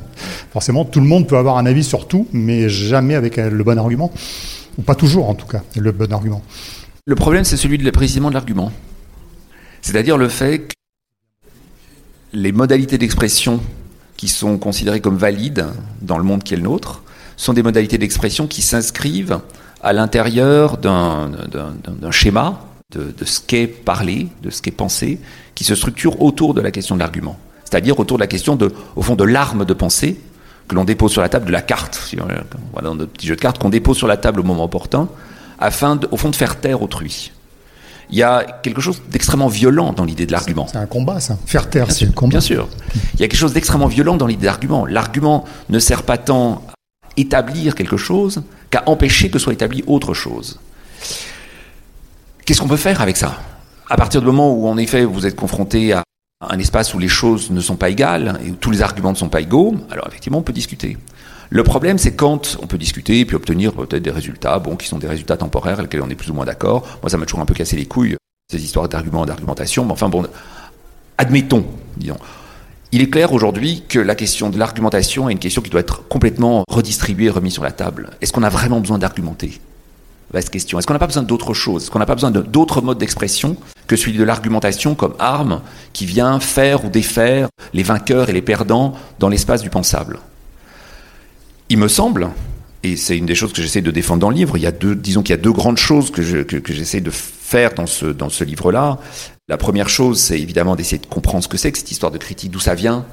[0.53, 3.77] Forcément tout le monde peut avoir un avis sur tout mais jamais avec le bon
[3.77, 4.13] argument,
[4.77, 6.41] ou pas toujours en tout cas le bon argument.
[7.05, 8.71] Le problème c'est celui de, précisément de l'argument.
[9.81, 10.74] C'est-à-dire le fait que
[12.31, 13.59] les modalités d'expression
[14.17, 15.67] qui sont considérées comme valides
[16.01, 17.03] dans le monde qui est le nôtre,
[17.38, 19.39] sont des modalités d'expression qui s'inscrivent
[19.81, 21.31] à l'intérieur d'un
[22.12, 25.19] schéma de, de, ce qu'est parler, de ce qu'est penser,
[25.55, 27.38] qui se structure autour de la question de l'argument.
[27.63, 30.19] C'est-à-dire autour de la question, de, au fond, de l'arme de pensée
[30.67, 32.15] que l'on dépose sur la table, de la carte,
[32.81, 35.07] dans notre petit jeu de cartes, qu'on dépose sur la table au moment opportun,
[35.59, 37.31] afin, au fond, de faire taire autrui
[38.09, 40.67] il y a quelque chose d'extrêmement violent dans l'idée de l'argument.
[40.71, 41.37] C'est un combat, ça.
[41.45, 42.31] Faire taire, c'est un combat.
[42.31, 42.69] Bien sûr.
[43.15, 44.85] Il y a quelque chose d'extrêmement violent dans l'idée d'argument.
[44.85, 46.73] L'argument ne sert pas tant à
[47.17, 50.59] établir quelque chose qu'à empêcher que soit établi autre chose.
[52.46, 53.41] Qu'est-ce qu'on peut faire avec ça?
[53.89, 56.03] À partir du moment où, en effet, vous êtes confronté à
[56.41, 59.17] un espace où les choses ne sont pas égales et où tous les arguments ne
[59.17, 60.98] sont pas égaux, alors effectivement, on peut discuter.
[61.50, 64.88] Le problème, c'est quand on peut discuter et puis obtenir peut-être des résultats, bon, qui
[64.88, 66.86] sont des résultats temporaires, avec lesquels on est plus ou moins d'accord.
[67.01, 68.18] Moi, ça m'a toujours un peu cassé les couilles,
[68.51, 69.86] ces histoires d'arguments, d'argumentation.
[69.86, 70.25] Mais enfin, bon,
[71.18, 72.18] admettons, disons.
[72.92, 76.07] Il est clair aujourd'hui que la question de l'argumentation est une question qui doit être
[76.07, 78.12] complètement redistribuée, remise sur la table.
[78.22, 79.60] Est-ce qu'on a vraiment besoin d'argumenter?
[80.31, 80.77] Vaste question.
[80.77, 81.83] Est-ce qu'on n'a pas besoin d'autre chose?
[81.83, 83.55] Est-ce qu'on n'a pas besoin d'autres modes d'expression
[83.88, 85.62] que celui de l'argumentation comme arme
[85.94, 90.20] qui vient faire ou défaire les vainqueurs et les perdants dans l'espace du pensable?
[91.70, 92.30] Il me semble,
[92.84, 94.72] et c'est une des choses que j'essaie de défendre dans le livre, il y a
[94.72, 98.30] deux, disons qu'il y a deux grandes choses que, j'essaie de faire dans ce, dans
[98.30, 99.00] ce livre-là.
[99.48, 102.18] La première chose, c'est évidemment d'essayer de comprendre ce que c'est que cette histoire de
[102.18, 103.06] critique, d'où ça vient,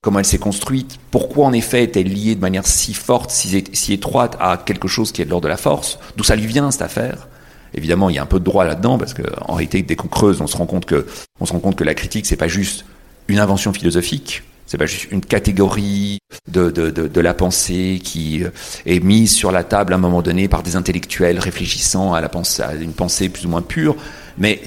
[0.00, 3.92] comment elle s'est construite, pourquoi en effet est-elle liée de manière si forte, si, si
[3.92, 6.70] étroite à quelque chose qui est de l'ordre de la force, d'où ça lui vient
[6.70, 7.28] cette affaire.
[7.74, 10.40] Évidemment, il y a un peu de droit là-dedans parce qu'en réalité, dès qu'on creuse,
[10.40, 11.06] on se rend compte que,
[11.38, 12.84] on se rend compte que la critique, c'est pas juste
[13.28, 18.44] une invention philosophique, c'est pas juste une catégorie de, de, de, de, la pensée qui
[18.44, 18.50] euh,
[18.86, 22.28] est mise sur la table à un moment donné par des intellectuels réfléchissant à, la
[22.28, 23.96] pensée, à une pensée plus ou moins pure,
[24.38, 24.62] mais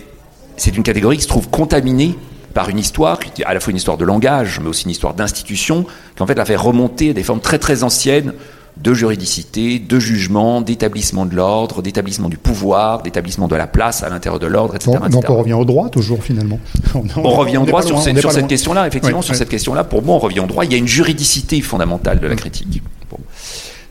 [0.57, 2.17] c'est une catégorie qui se trouve contaminée
[2.53, 5.13] par une histoire, qui à la fois une histoire de langage, mais aussi une histoire
[5.13, 5.85] d'institution,
[6.17, 8.33] qui en fait la fait remonter à des formes très très anciennes
[8.77, 14.09] de juridicité, de jugement, d'établissement de l'ordre, d'établissement du pouvoir, d'établissement de la place à
[14.09, 16.59] l'intérieur de l'ordre, etc., Donc on revient au droit toujours finalement.
[16.93, 19.83] On, revient au droit sur, cette question-là, effectivement, sur cette question-là.
[19.83, 20.65] Pour moi, on revient au droit.
[20.65, 22.81] Il y a une juridicité fondamentale de la critique.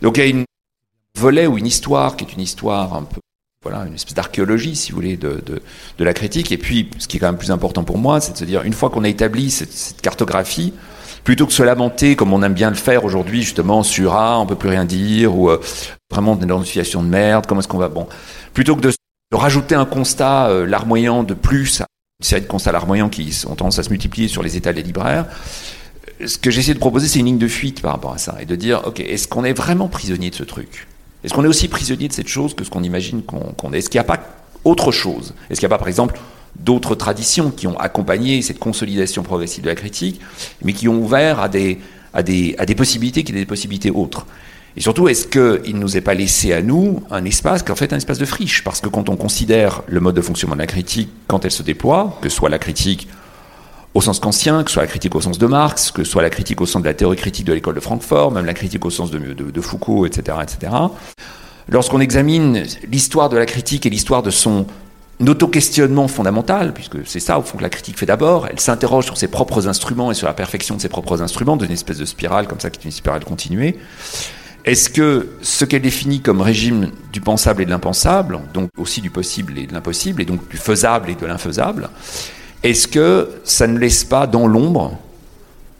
[0.01, 0.45] Donc il y a une
[1.18, 3.21] volet ou une histoire qui est une histoire un peu
[3.62, 5.62] voilà, une espèce d'archéologie, si vous voulez, de, de,
[5.99, 6.51] de, la critique.
[6.51, 8.62] Et puis, ce qui est quand même plus important pour moi, c'est de se dire,
[8.62, 10.73] une fois qu'on a établi cette, cette cartographie,
[11.24, 14.46] plutôt que se lamenter comme on aime bien le faire aujourd'hui justement sur ah on
[14.46, 15.61] peut plus rien dire ou euh,
[16.11, 18.06] vraiment on est dans une situation de merde comment est-ce qu'on va bon.
[18.54, 18.92] Plutôt que de,
[19.32, 21.80] rajouter un constat euh, larmoyant de plus
[22.20, 24.82] une série de constats larmoyants qui ont tendance à se multiplier sur les états des
[24.82, 25.26] libraires
[26.24, 28.44] ce que j'essaie de proposer c'est une ligne de fuite par rapport à ça et
[28.44, 30.87] de dire ok est-ce qu'on est vraiment prisonnier de ce truc?
[31.24, 33.78] Est-ce qu'on est aussi prisonnier de cette chose que ce qu'on imagine qu'on est?
[33.78, 34.20] Est-ce qu'il n'y a pas
[34.64, 35.35] autre chose?
[35.48, 36.18] Est-ce qu'il n'y a pas par exemple
[36.59, 40.21] d'autres traditions qui ont accompagné cette consolidation progressive de la critique,
[40.62, 41.79] mais qui ont ouvert à des,
[42.15, 44.27] à des, à des possibilités qui étaient des possibilités autres.
[44.77, 47.77] Et surtout, est-ce qu'il ne nous est pas laissé à nous un espace qui en
[47.77, 48.65] fait un espace de friche?
[48.65, 51.62] Parce que quand on considère le mode de fonctionnement de la critique, quand elle se
[51.62, 53.09] déploie, que ce soit la critique
[53.95, 56.23] au sens kantien, que ce soit la critique au sens de Marx, que ce soit
[56.23, 58.87] la critique au sens de la théorie critique de l'école de Francfort, même la critique
[58.87, 60.73] au sens de, de Foucault, etc., etc.
[61.69, 64.67] Lorsqu'on examine l'histoire de la critique et l'histoire de son
[65.20, 69.16] auto-questionnement fondamental, puisque c'est ça au fond que la critique fait d'abord, elle s'interroge sur
[69.16, 72.48] ses propres instruments et sur la perfection de ses propres instruments, d'une espèce de spirale
[72.48, 73.79] comme ça qui est une spirale continuée.
[74.64, 79.11] Est-ce que ce qu'elle définit comme régime du pensable et de l'impensable, donc aussi du
[79.11, 81.90] possible et de l'impossible, et donc du faisable et de l'infaisable,
[82.62, 84.98] est-ce que ça ne laisse pas dans l'ombre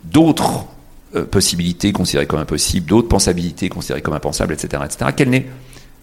[0.05, 0.67] d'autres
[1.15, 5.47] euh, possibilités considérées comme impossibles, d'autres pensabilités considérées comme impensables, etc., etc., qu'elle n'est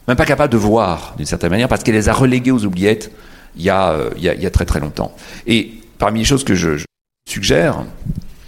[0.10, 3.12] même pas capable de voir d'une certaine manière parce qu'elle les a reléguées aux oubliettes
[3.56, 5.16] il y a, euh, il y a, très très longtemps.
[5.46, 6.84] Et parmi les choses que je,
[7.30, 7.84] suggère,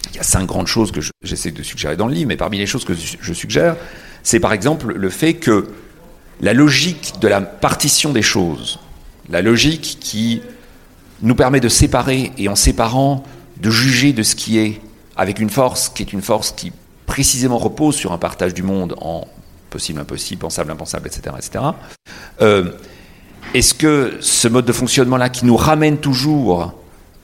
[0.09, 2.57] il y a cinq grandes choses que j'essaie de suggérer dans le livre, mais parmi
[2.57, 3.75] les choses que je suggère,
[4.23, 5.67] c'est par exemple le fait que
[6.41, 8.79] la logique de la partition des choses,
[9.29, 10.41] la logique qui
[11.21, 13.23] nous permet de séparer et en séparant,
[13.57, 14.81] de juger de ce qui est
[15.15, 16.71] avec une force qui est une force qui
[17.05, 19.27] précisément repose sur un partage du monde en
[19.71, 21.35] possible, impossible, pensable, impensable, etc.
[21.37, 21.65] etc.
[22.41, 22.71] Euh,
[23.55, 26.73] est-ce que ce mode de fonctionnement-là qui nous ramène toujours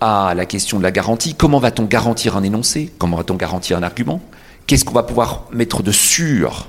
[0.02, 2.92] à la question de la garantie, comment va-t-on garantir un énoncé?
[2.98, 4.22] Comment va-t-on garantir un argument?
[4.66, 6.68] Qu'est-ce qu'on va pouvoir mettre de sûr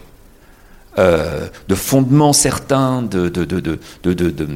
[0.99, 3.31] euh, de fondements certains, de,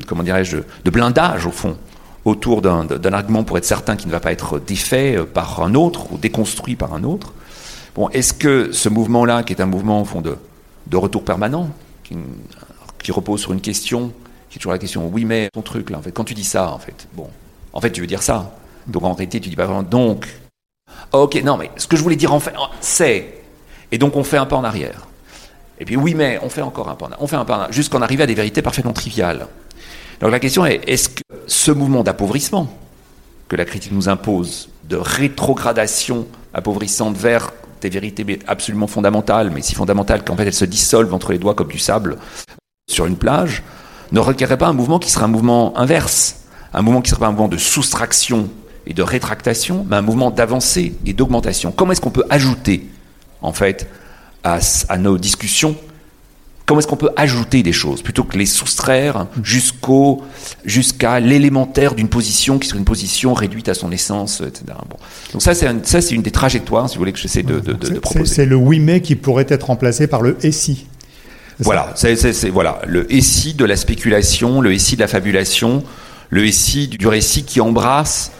[0.08, 1.76] comment dirais-je, de blindage au fond,
[2.24, 5.74] autour d'un argument pour être certain qu'il ne va pas être défait euh, par un
[5.74, 7.32] autre ou déconstruit par un autre?
[8.12, 10.36] Est-ce que ce mouvement-là, qui est un mouvement au fond de,
[10.86, 11.70] de retour permanent,
[12.02, 14.12] qui, repose sur une question,
[14.50, 16.44] qui est toujours la question, oui mais ton truc là, en fait, quand tu dis
[16.44, 17.28] ça, en fait, bon,
[17.72, 18.54] en fait tu veux dire ça.
[18.86, 20.28] Donc en réalité tu dis pas vraiment donc.
[21.12, 23.42] Ok, non mais ce que je voulais dire en fait, c'est,
[23.90, 25.06] et donc on fait un pas en arrière.
[25.78, 28.22] Et puis oui, mais on fait encore un pas, on fait un pas, jusqu'en arriver
[28.22, 29.48] à des vérités parfaitement triviales.
[30.20, 32.68] Donc la question est, est-ce que ce mouvement d'appauvrissement
[33.48, 39.74] que la critique nous impose, de rétrogradation appauvrissante vers des vérités absolument fondamentales, mais si
[39.74, 42.16] fondamentales qu'en fait elles se dissolvent entre les doigts comme du sable
[42.88, 43.62] sur une plage,
[44.12, 47.26] ne requérait pas un mouvement qui serait un mouvement inverse, un mouvement qui serait pas
[47.26, 48.48] un mouvement de soustraction
[48.86, 51.72] et de rétractation, mais un mouvement d'avancée et d'augmentation.
[51.72, 52.88] Comment est-ce qu'on peut ajouter,
[53.40, 53.88] en fait,
[54.44, 54.58] à,
[54.98, 55.76] nos discussions
[56.66, 60.22] Comment est-ce qu'on peut ajouter des choses plutôt que les soustraire jusqu'au
[60.64, 64.64] jusqu'à l'élémentaire d'une position qui serait une position réduite à son essence, etc.
[64.88, 64.96] Bon.
[65.32, 67.72] Donc ça, c'est ça, c'est une des trajectoires, si vous voulez, que j'essaie de, de,
[67.72, 68.32] de, proposer.
[68.32, 70.86] C'est le oui mais qui pourrait être remplacé par le et si.
[71.58, 75.82] Voilà, c'est voilà le et si de la spéculation, le et si de la fabulation,
[76.30, 78.32] le et si du récit qui embrasse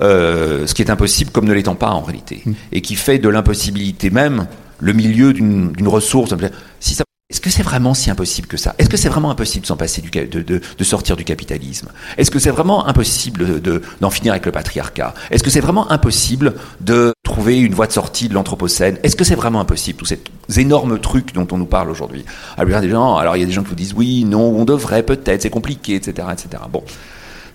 [0.00, 2.52] euh, ce qui est impossible comme ne l'étant pas en réalité, mm.
[2.72, 4.46] et qui fait de l'impossibilité même
[4.80, 6.32] le milieu d'une ressource.
[6.78, 8.74] Si ça, est-ce que c'est vraiment si impossible que ça?
[8.78, 11.88] Est-ce que c'est vraiment impossible de passer de, de, sortir du capitalisme?
[12.16, 13.60] Est-ce que c'est vraiment impossible
[14.00, 15.12] d'en finir avec le patriarcat?
[15.30, 18.96] Est-ce que c'est vraiment impossible de trouver une voie de sortie de l'anthropocène?
[19.02, 20.20] Est-ce que c'est vraiment impossible tous ces
[20.58, 22.24] énormes trucs dont on nous parle aujourd'hui?
[22.56, 23.92] Alors il y a des gens, alors il y a des gens qui vous disent
[23.92, 26.62] oui, non, on devrait peut-être, c'est compliqué, etc., etc.
[26.72, 26.82] Bon,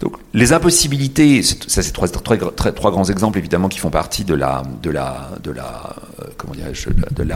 [0.04, 2.08] donc, les impossibilités, ça c'est trois,
[2.92, 6.08] grands exemples évidemment qui font partie de la, euh,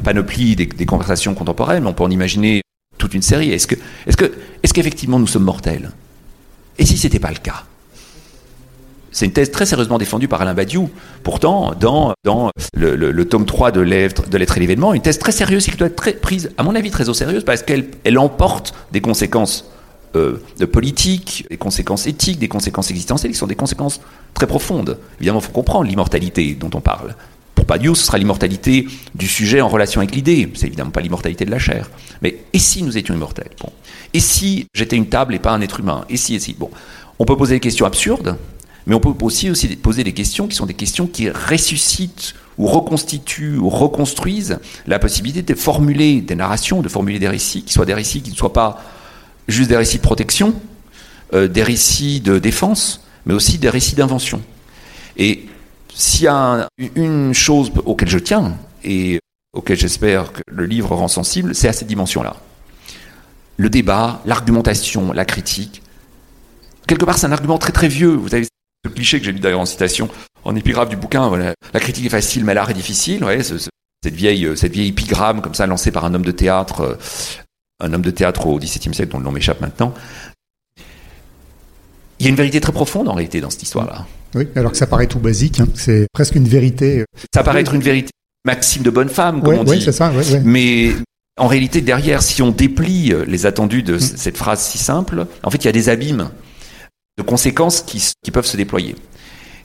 [0.04, 1.88] panoplie des, conversations contemporaines.
[1.88, 2.62] On peut en imaginer
[2.98, 3.52] toute une série.
[3.52, 3.76] Est-ce que,
[4.74, 5.92] qu'effectivement nous sommes mortels?
[6.78, 7.64] Et si c'était pas le cas?
[9.12, 10.90] C'est une thèse très sérieusement défendue par Alain Badiou.
[11.24, 12.14] Pourtant, dans,
[12.76, 15.88] le, tome 3 de l'être, de l'être et l'événement, une thèse très sérieuse qui doit
[15.88, 19.72] être prise, à mon avis, très au sérieux, parce qu'elle elle emporte des conséquences
[20.16, 24.00] euh, de politique, des conséquences éthiques, des conséquences existentielles, qui sont des conséquences
[24.34, 24.98] très profondes.
[25.20, 27.16] Évidemment, il faut comprendre l'immortalité dont on parle.
[27.56, 30.50] Pour Badiou, ce sera l'immortalité du sujet en relation avec l'idée.
[30.54, 31.90] C'est évidemment pas l'immortalité de la chair.
[32.22, 33.50] Mais et si nous étions immortels?
[33.60, 33.72] Bon.
[34.14, 36.06] Et si j'étais une table et pas un être humain?
[36.10, 36.54] Et si, et si?
[36.54, 36.70] Bon,
[37.20, 38.38] on peut poser des questions absurdes,
[38.86, 42.68] mais on peut aussi, aussi poser des questions qui sont des questions qui ressuscitent ou
[42.68, 47.86] reconstituent ou reconstruisent la possibilité de formuler des narrations, de formuler des récits, qui soient
[47.86, 48.82] des récits qui ne soient pas
[49.48, 50.54] juste des récits de protection,
[51.34, 54.42] euh, des récits de défense, mais aussi des récits d'invention.
[55.18, 55.46] Et
[55.94, 59.20] s'il y a une chose auquel je tiens, et
[59.54, 62.38] auquel j'espère que le livre rend sensible, c'est à cette dimension-là.
[63.58, 65.82] Le débat, l'argumentation, la critique.
[66.88, 68.14] Quelque part, c'est un argument très très vieux.
[68.14, 70.10] Vous avez ce cliché que j'ai lu d'ailleurs en citation,
[70.44, 71.30] en épigraphe du bouquin.
[71.74, 73.26] La critique est facile, mais l'art est difficile.
[74.04, 76.96] cette vieille, cette vieille épigramme comme ça lancée par un homme de théâtre euh,
[77.80, 79.94] un homme de théâtre au XVIIe siècle dont le nom m'échappe maintenant.
[82.20, 84.08] Il y a une vérité très profonde en réalité dans cette histoire-là.
[84.36, 85.68] Oui, alors que ça paraît tout basique, hein.
[85.76, 87.00] c'est presque une vérité.
[87.00, 88.10] Euh, ça paraît être une vérité,
[88.46, 89.72] maxime de bonne femme, comme on dit.
[89.72, 90.12] Oui, c'est ça.
[90.44, 90.92] Mais
[91.38, 94.00] en réalité, derrière, si on déplie euh, les attendus de mm.
[94.00, 96.30] cette phrase si simple, en fait, il y a des abîmes
[97.18, 98.96] de conséquences qui, qui peuvent se déployer.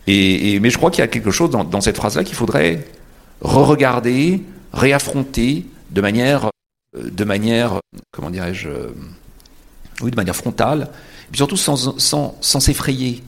[0.07, 2.85] Et, mais je crois qu'il y a quelque chose dans, cette phrase-là qu'il faudrait
[3.40, 6.51] re-regarder, réaffronter de manière,
[6.94, 8.94] de manière, comment dirais-je, euh,
[10.02, 10.88] oui, de manière frontale,
[11.24, 13.22] et puis surtout sans, sans, s'effrayer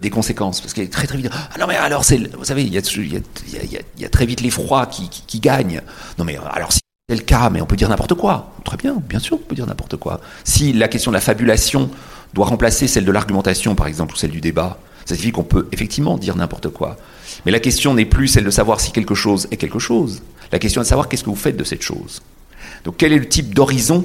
[0.00, 1.30] des conséquences, parce qu'il est très très vite.
[1.32, 4.86] Ah non mais alors c'est, vous savez, il y a, y a très vite l'effroi
[4.86, 5.82] qui, qui, qui gagne.
[6.18, 8.54] Non mais alors si c'est le cas, mais on peut dire n'importe quoi.
[8.64, 10.20] Très bien, bien sûr, on peut dire n'importe quoi.
[10.44, 11.90] Si la question de la fabulation
[12.32, 15.68] doit remplacer celle de l'argumentation, par exemple, ou celle du débat, ça signifie qu'on peut
[15.72, 16.96] effectivement dire n'importe quoi.
[17.44, 20.22] Mais la question n'est plus celle de savoir si quelque chose est quelque chose.
[20.52, 22.22] La question est de savoir qu'est-ce que vous faites de cette chose.
[22.84, 24.04] Donc quel est le type d'horizon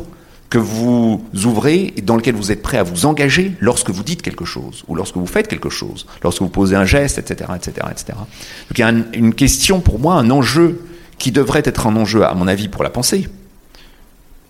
[0.49, 4.21] que vous ouvrez et dans lequel vous êtes prêt à vous engager lorsque vous dites
[4.21, 7.51] quelque chose, ou lorsque vous faites quelque chose, lorsque vous posez un geste, etc.
[7.55, 8.13] etc., etc.
[8.17, 10.79] Donc il y a une question pour moi, un enjeu
[11.17, 13.27] qui devrait être un enjeu, à mon avis, pour la pensée,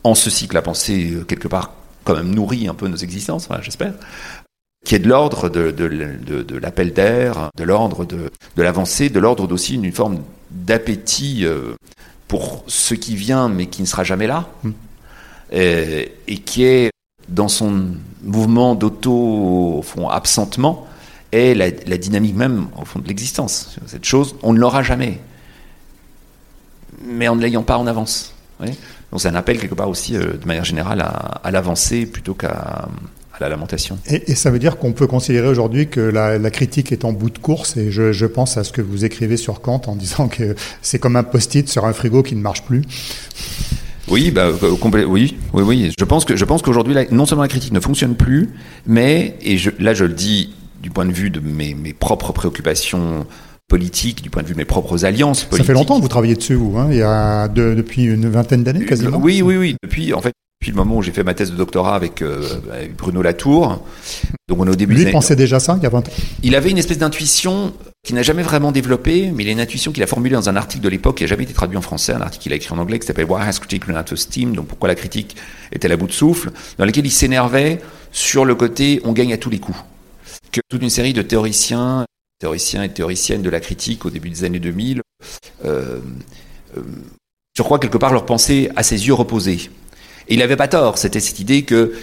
[0.03, 3.49] en ceci que la pensée, euh, quelque part, quand même nourrit un peu nos existences,
[3.61, 3.93] j'espère,
[4.85, 9.91] qui est de l'ordre de, l'appel d'air, de l'ordre de, l'avancée, de l'ordre aussi d'une
[9.91, 10.19] forme
[10.51, 11.73] d'appétit euh,
[12.27, 14.71] pour ce qui vient mais qui ne sera jamais là, hmm.
[15.51, 16.11] et,
[16.45, 16.91] qui est
[17.29, 17.87] dans son
[18.23, 20.87] mouvement d'auto, au fond, absentement,
[21.31, 23.75] est la, la, dynamique même, au fond, de l'existence.
[23.85, 25.19] Cette chose, on ne l'aura jamais
[27.05, 28.33] mais en ne l'ayant pas en avance.
[28.59, 32.87] Donc c'est un appel quelque part aussi, euh, de manière générale, à, l'avancée plutôt qu'à
[33.39, 33.97] la lamentation.
[34.07, 37.39] Et, ça veut dire qu'on peut considérer aujourd'hui que la, critique est en bout de
[37.39, 40.99] course, et je, pense à ce que vous écrivez sur Kant en disant que c'est
[40.99, 42.83] comme un post-it sur un frigo qui ne marche plus.
[44.07, 45.91] Oui, bah, euh, oui, oui, oui.
[45.97, 48.49] Je pense que je pense qu'aujourd'hui, non seulement la critique ne fonctionne plus,
[48.85, 52.31] mais et je, là, je le dis du point de vue de mes, mes propres
[52.31, 53.25] préoccupations
[53.67, 55.65] politique, du point de vue de mes propres alliances politiques.
[55.65, 58.63] Ça fait longtemps que vous travaillez dessus, vous, hein il y a depuis une vingtaine
[58.63, 59.75] d'années quasiment Oui, oui, oui.
[59.83, 60.33] Depuis, en fait,
[60.65, 62.41] depuis le moment où j'ai fait ma thèse de doctorat avec, euh,
[62.97, 63.85] Bruno Latour.
[64.47, 66.11] Donc on est au début Lui pensait déjà ça il y a 20 ans?
[66.41, 67.71] Il avait une espèce d'intuition
[68.03, 70.55] qu'il n'a jamais vraiment développée, mais il a une intuition qu'il a formulée dans un
[70.55, 72.73] article de l'époque qui n'a jamais été traduit en français, un article qu'il a écrit
[72.73, 74.55] en anglais qui s'appelle Why has critique run out of steam?
[74.55, 75.35] Donc pourquoi la critique
[75.71, 76.49] est-elle à bout de souffle?
[76.79, 77.79] Dans lequel il s'énervait
[78.11, 79.77] sur le côté on gagne à tous les coups.
[80.51, 82.05] Que toute une série de théoriciens
[82.39, 85.01] théoriciens et théoriciennes de la critique au début des années 2000,
[85.63, 85.99] euh,
[86.75, 86.81] euh,
[87.55, 89.69] je crois quelque part leur pensée à ses yeux reposés.
[90.27, 91.93] Et il n'avait pas tort, c'était cette idée que,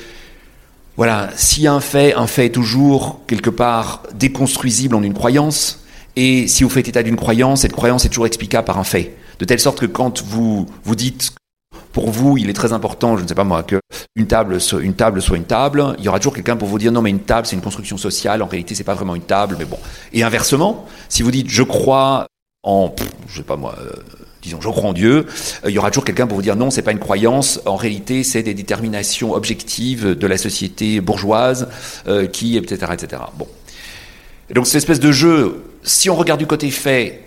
[0.97, 5.81] voilà, si un fait, un fait est toujours quelque part déconstruisible en une croyance,
[6.17, 9.17] et si vous faites état d'une croyance, cette croyance est toujours explicable par un fait.
[9.39, 11.33] De telle sorte que quand vous vous dites
[11.93, 13.81] pour vous, il est très important, je ne sais pas moi, que
[14.15, 15.95] une table, une table soit une table.
[15.99, 17.97] Il y aura toujours quelqu'un pour vous dire non, mais une table, c'est une construction
[17.97, 18.43] sociale.
[18.43, 19.79] En réalité, c'est pas vraiment une table, mais bon.
[20.13, 22.27] Et inversement, si vous dites je crois
[22.63, 22.95] en,
[23.27, 23.93] je sais pas moi, euh,
[24.43, 25.27] disons je crois en Dieu,
[25.65, 27.61] euh, il y aura toujours quelqu'un pour vous dire non, c'est pas une croyance.
[27.65, 31.69] En réalité, c'est des déterminations objectives de la société bourgeoise
[32.09, 33.23] euh, qui, etc., etc.
[33.39, 33.47] Bon.
[34.51, 37.23] Et donc cette espèce de jeu, si on regarde du côté fait,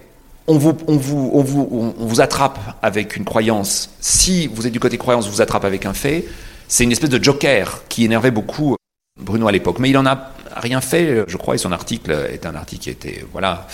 [0.47, 3.89] on vous, on, vous, on, vous, on vous attrape avec une croyance.
[3.99, 6.25] Si vous êtes du côté croyance, vous attrape avec un fait.
[6.67, 8.75] C'est une espèce de joker qui énervait beaucoup
[9.19, 9.79] Bruno à l'époque.
[9.79, 12.89] Mais il en a rien fait, je crois, et son article est un article qui
[12.89, 13.67] était, voilà,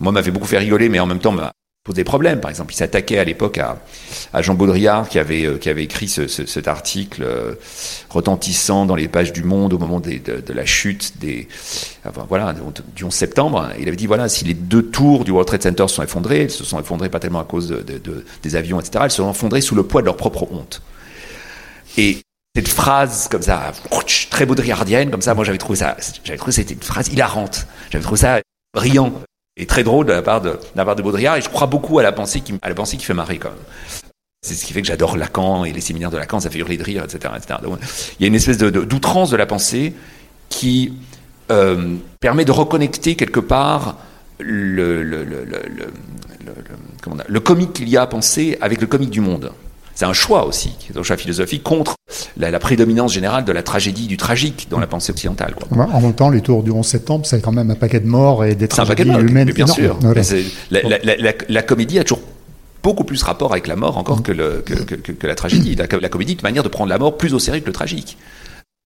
[0.00, 1.32] moi m'avait beaucoup fait rigoler, mais en même temps
[1.94, 2.40] des problèmes.
[2.40, 3.78] Par exemple, il s'attaquait à l'époque à,
[4.42, 7.54] Jean Baudrillard qui avait, euh, qui avait écrit cet article euh,
[8.10, 10.20] retentissant dans les pages du Monde au moment de,
[10.52, 11.48] la chute des,
[12.28, 12.54] voilà,
[12.94, 13.70] du 11 septembre.
[13.78, 16.42] Il avait dit voilà, si les deux tours du World Trade Center se sont effondrées,
[16.42, 17.74] elles se sont effondrées pas tellement à cause
[18.42, 19.00] des avions, etc.
[19.04, 20.82] Elles se sont effondrées sous le poids de leur propre honte.
[21.96, 22.18] Et
[22.54, 23.72] cette phrase comme ça,
[24.30, 27.66] très baudrillardienne, comme ça, moi j'avais trouvé ça, j'avais trouvé c'était une phrase hilarante.
[27.90, 28.40] J'avais trouvé ça
[28.74, 29.12] brillant
[29.58, 31.36] et très drôle de la part de, la part de Baudrillard.
[31.36, 33.50] Et je crois beaucoup à la pensée qui, à la pensée qui fait marrer quand
[33.50, 33.58] même.
[34.40, 36.76] C'est ce qui fait que j'adore Lacan et les séminaires de Lacan, ça fait hurler
[36.76, 37.34] de rire, etc.
[37.36, 37.58] etc.
[38.18, 39.94] il y a une espèce d'outrance de la pensée
[40.48, 40.94] qui
[41.50, 43.98] euh, permet de reconnecter quelque part
[44.38, 45.44] le, le, le,
[47.26, 49.50] le comique qu'il y a à penser avec le comique du monde.
[49.98, 51.96] C'est un choix aussi, un choix philosophique contre
[52.36, 55.56] la, prédominance générale de la tragédie, du tragique dans la pensée occidentale.
[55.72, 58.44] En même temps, les tours du 11 septembre, c'est quand même un paquet de morts
[58.44, 59.50] et des tragédies humaines.
[59.50, 59.98] Bien sûr.
[60.70, 62.22] La, comédie a toujours
[62.80, 65.74] beaucoup plus rapport avec la mort encore que, la tragédie.
[65.74, 68.18] La, comédie est une manière de prendre la mort plus au sérieux que le tragique.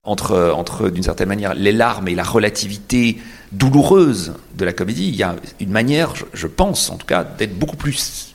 [0.05, 3.19] Entre, entre d'une certaine manière, les larmes et la relativité
[3.53, 7.59] douloureuse de la comédie, il y a une manière, je, pense en tout cas, d'être
[7.59, 8.35] beaucoup plus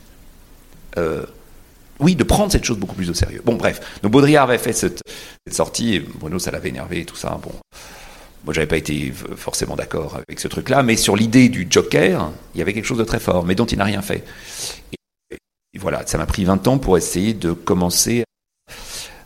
[1.00, 1.26] euh,
[2.00, 3.42] oui, de prendre cette chose beaucoup plus au sérieux.
[3.44, 4.00] Bon, bref.
[4.04, 5.02] Donc Baudrillard avait fait cette,
[5.50, 7.40] sortie, et Bruno, ça l'avait énervé et tout ça.
[7.42, 7.52] Bon.
[8.46, 12.60] Moi, j'avais pas été forcément d'accord avec ce truc-là, mais sur l'idée du Joker, il
[12.60, 14.24] y avait quelque chose de très fort, mais dont il n'a rien fait.
[15.32, 15.38] Et,
[15.80, 18.24] voilà, ça m'a pris 20 ans pour essayer de commencer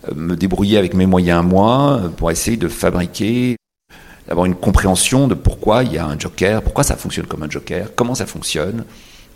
[0.07, 3.57] à me débrouiller avec mes moyens à moi, pour essayer de fabriquer
[4.27, 7.49] d'avoir une compréhension de pourquoi il y a un joker, pourquoi ça fonctionne comme un
[7.49, 8.86] joker, comment ça fonctionne,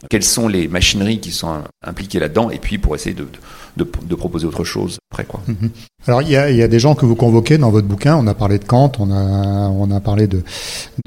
[0.09, 3.83] quelles sont les machineries qui sont impliquées là-dedans, et puis pour essayer de,
[4.15, 5.25] proposer autre chose après.
[5.25, 5.41] Quoi.
[5.47, 5.69] Mhm.
[6.07, 8.15] Alors il y, a, il y, a, des gens que vous convoquez dans votre bouquin,
[8.15, 10.43] on a parlé de Kant, on a, a parlé de,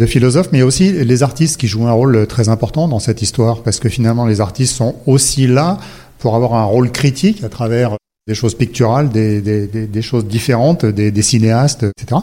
[0.07, 3.79] philosophes, mais aussi les artistes qui jouent un rôle très important dans cette histoire, parce
[3.79, 5.79] que finalement les artistes sont aussi là
[6.19, 11.23] pour avoir un rôle critique à travers des choses picturales, des, choses différentes, des, des,
[11.23, 12.21] cinéastes, etc.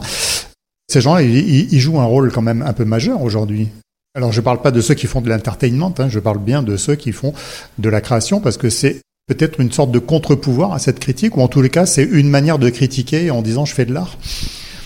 [0.88, 3.68] Ces gens, ils, ils, jouent un rôle quand même un peu majeur aujourd'hui.
[4.16, 6.62] Alors je ne parle pas de ceux qui font de l'entertainment, hein, je parle bien
[6.62, 7.34] de ceux qui font
[7.76, 11.42] de la création, parce que c'est peut-être une sorte de contre-pouvoir à cette critique, ou
[11.42, 14.16] en tous les cas, c'est une manière de critiquer en disant je fais de l'art.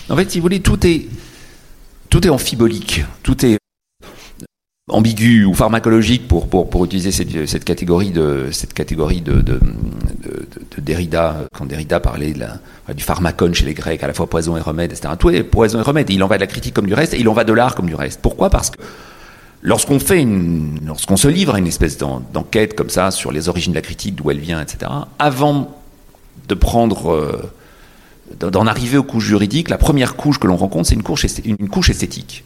[0.09, 1.07] En fait, si vous voulez, tout est,
[2.09, 3.57] tout est amphibolique, tout est
[4.89, 9.59] ambigu ou pharmacologique pour, pour, pour utiliser cette, cette, catégorie de cette catégorie de, de,
[10.25, 12.59] de, Derrida quand Derrida parlait de la,
[12.93, 15.79] du pharmacone chez les Grecs à la fois poison et remède etc tout est poison
[15.79, 17.45] et remède il en va de la critique comme du reste et il en va
[17.45, 18.19] de l'art comme du reste.
[18.21, 18.49] Pourquoi?
[18.49, 18.81] Parce que
[19.61, 23.73] lorsqu'on fait une lorsqu'on se livre à une espèce d'enquête comme ça sur les origines
[23.73, 25.77] de la critique d'où elle vient etc avant
[26.47, 27.51] de prendre euh,
[28.39, 30.95] d'en arriver aux couches juridiques la première couche que l'on rencontre c'est
[31.45, 32.43] une couche esthétique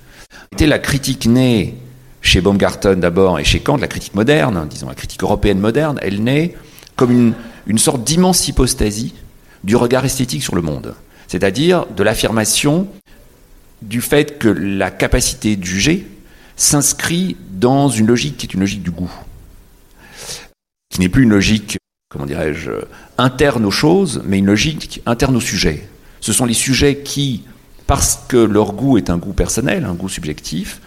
[0.51, 1.75] c'était la critique née
[2.21, 6.23] chez Baumgarten d'abord et chez Kant, la critique moderne, disons la critique européenne moderne, elle
[6.23, 6.56] naît
[6.95, 7.34] comme une,
[7.67, 9.13] une sorte d'immense hypostasie
[9.63, 10.95] du regard esthétique sur le monde.
[11.28, 12.88] C'est-à-dire de l'affirmation
[13.82, 16.08] du fait que la capacité de juger
[16.55, 19.11] s'inscrit dans une logique qui est une logique du goût,
[20.89, 21.77] qui n'est plus une logique,
[22.09, 22.71] comment dirais-je,
[23.17, 25.87] interne aux choses, mais une logique interne aux sujets.
[26.21, 27.43] Ce sont les sujets qui,
[27.87, 30.81] parce que leur goût est un goût personnel, un goût subjectif,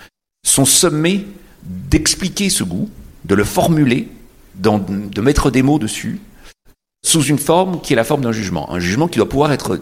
[0.46, 1.26] sont sommés
[1.62, 2.88] d'expliquer ce goût,
[3.24, 4.08] de le formuler,
[4.54, 6.20] de mettre des mots dessus,
[7.04, 8.72] sous une forme qui est la forme d'un jugement.
[8.72, 9.80] Un jugement qui doit pouvoir être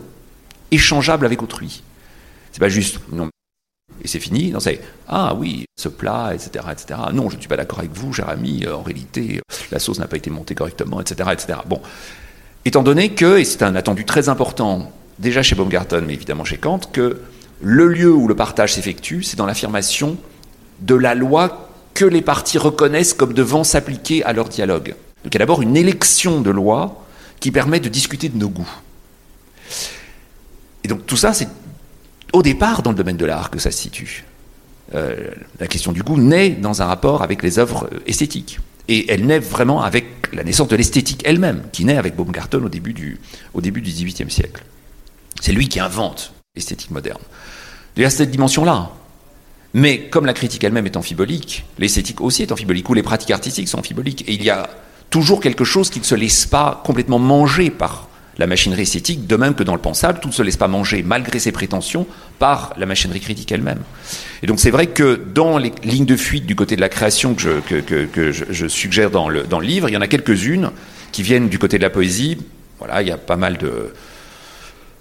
[0.70, 1.82] échangeable avec autrui.
[2.52, 3.30] C'est pas juste, non,
[4.02, 4.50] et c'est fini.
[4.52, 7.00] Non, c'est, ah oui, ce plat, etc., etc.
[7.12, 10.06] Non, je ne suis pas d'accord avec vous, cher ami, en réalité, la sauce n'a
[10.06, 11.58] pas été montée correctement, etc., etc.
[11.66, 11.80] Bon.
[12.64, 16.58] Étant donné que, et c'est un attendu très important, déjà chez Baumgarten, mais évidemment chez
[16.58, 17.20] Kant, que
[17.62, 20.16] le lieu où le partage s'effectue, c'est dans l'affirmation
[20.80, 24.94] de la loi que les partis reconnaissent comme devant s'appliquer à leur dialogue.
[25.24, 27.04] Donc il y a d'abord une élection de loi
[27.40, 28.70] qui permet de discuter de nos goûts.
[30.84, 31.48] Et donc tout ça, c'est
[32.32, 34.24] au départ dans le domaine de l'art que ça se situe.
[34.94, 38.60] Euh, la question du goût naît dans un rapport avec les œuvres esthétiques.
[38.88, 42.68] Et elle naît vraiment avec la naissance de l'esthétique elle-même, qui naît avec Baumgarten au
[42.68, 43.18] début du,
[43.52, 44.64] au début du XVIIIe siècle.
[45.40, 47.20] C'est lui qui invente l'esthétique moderne.
[47.96, 48.90] Il y a cette dimension-là.
[49.74, 53.68] Mais comme la critique elle-même est amphibolique, l'esthétique aussi est amphibolique, ou les pratiques artistiques
[53.68, 54.22] sont amphiboliques.
[54.28, 54.70] Et il y a
[55.10, 59.36] toujours quelque chose qui ne se laisse pas complètement manger par la machinerie esthétique, de
[59.36, 62.06] même que dans le pensable, tout ne se laisse pas manger, malgré ses prétentions,
[62.38, 63.80] par la machinerie critique elle-même.
[64.42, 67.34] Et donc c'est vrai que dans les lignes de fuite du côté de la création
[67.34, 70.70] que je, que, je, suggère dans le, dans le livre, il y en a quelques-unes
[71.12, 72.36] qui viennent du côté de la poésie.
[72.78, 73.92] Voilà, il y a pas mal de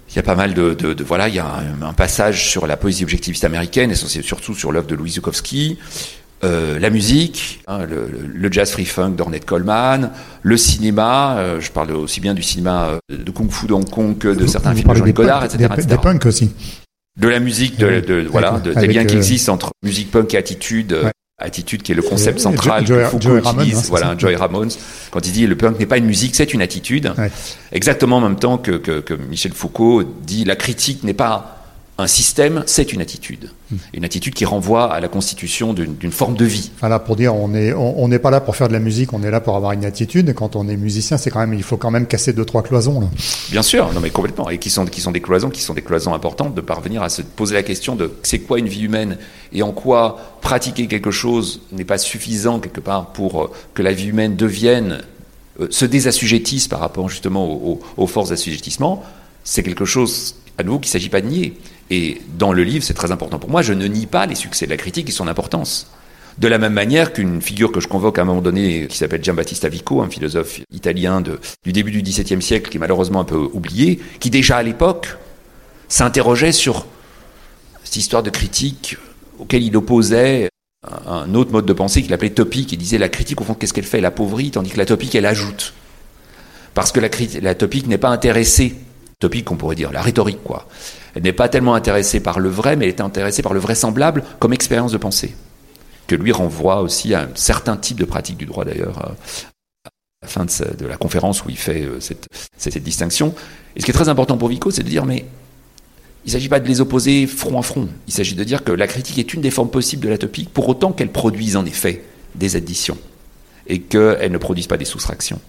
[0.08, 2.76] il y a pas mal de, de, voilà, il y a un, passage sur la
[2.76, 5.78] poésie objectiviste américaine, et surtout sur l'œuvre de Louis Zukowski,
[6.44, 10.10] euh, la musique, hein, le, le, jazz free funk d'Ornette Coleman,
[10.42, 14.18] le cinéma, euh, je parle aussi bien du cinéma euh, de Kung Fu d'Hong Kong
[14.18, 16.50] que de certains films de Jean-Luc Godard, etc., des, Des punks aussi.
[17.18, 20.36] De la musique, de, de voilà, de, des liens qui existent entre musique punk et
[20.36, 20.96] attitude.
[21.38, 24.70] Attitude qui est le concept central que Foucault utilise, hein, voilà, Joy Ramones,
[25.10, 27.12] quand il dit le punk n'est pas une musique, c'est une attitude.
[27.72, 31.55] Exactement en même temps que, que, que Michel Foucault dit la critique n'est pas
[31.98, 33.50] un système, c'est une attitude.
[33.94, 36.70] Une attitude qui renvoie à la constitution d'une forme de vie.
[36.80, 39.30] Voilà, pour dire, on n'est on, pas là pour faire de la musique, on est
[39.30, 40.28] là pour avoir une attitude.
[40.28, 42.62] Et quand on est musicien, c'est quand même, il faut quand même casser deux, trois
[42.62, 43.00] cloisons.
[43.00, 43.06] Là.
[43.50, 44.50] Bien sûr, non mais complètement.
[44.50, 47.08] Et qui sont, qui sont des cloisons, qui sont des cloisons importantes de parvenir à
[47.08, 49.16] se poser la question de c'est quoi une vie humaine
[49.52, 53.92] et en quoi pratiquer quelque chose n'est pas suffisant quelque part pour euh, que la
[53.92, 55.00] vie humaine devienne,
[55.60, 59.02] euh, se désassujettisse par rapport justement aux, aux forces d'assujettissement.
[59.44, 61.54] C'est quelque chose à nouveau qu'il ne s'agit pas de nier.
[61.90, 64.66] Et dans le livre, c'est très important pour moi, je ne nie pas les succès
[64.66, 65.90] de la critique et son importance.
[66.38, 69.24] De la même manière qu'une figure que je convoque à un moment donné, qui s'appelle
[69.24, 73.48] Giambattista Vico, un philosophe italien du début du XVIIe siècle, qui est malheureusement un peu
[73.52, 75.16] oublié, qui déjà à l'époque
[75.88, 76.86] s'interrogeait sur
[77.84, 78.98] cette histoire de critique
[79.38, 80.50] auquel il opposait
[81.06, 83.72] un autre mode de pensée qu'il appelait topique, et disait la critique, au fond, qu'est-ce
[83.72, 83.98] qu'elle fait?
[83.98, 85.72] Elle appauvrit, tandis que la topique, elle ajoute.
[86.74, 87.08] Parce que la,
[87.40, 88.74] la topique n'est pas intéressée.
[89.18, 90.68] Topique, on pourrait dire, la rhétorique, quoi.
[91.16, 94.22] Elle n'est pas tellement intéressée par le vrai, mais elle est intéressée par le vraisemblable
[94.38, 95.34] comme expérience de pensée,
[96.06, 99.88] que lui renvoie aussi à un certain type de pratique du droit d'ailleurs, à
[100.20, 103.34] la fin de, la conférence où il fait euh, cette, distinction.
[103.74, 105.24] Et ce qui est très important pour Vico, c'est de dire, mais
[106.26, 107.88] il ne s'agit pas de les opposer front à front.
[108.06, 110.50] Il s'agit de dire que la critique est une des formes possibles de la topique,
[110.50, 112.04] pour autant qu'elle produise en effet
[112.34, 112.98] des additions
[113.66, 115.40] et qu'elle ne produise pas des soustractions.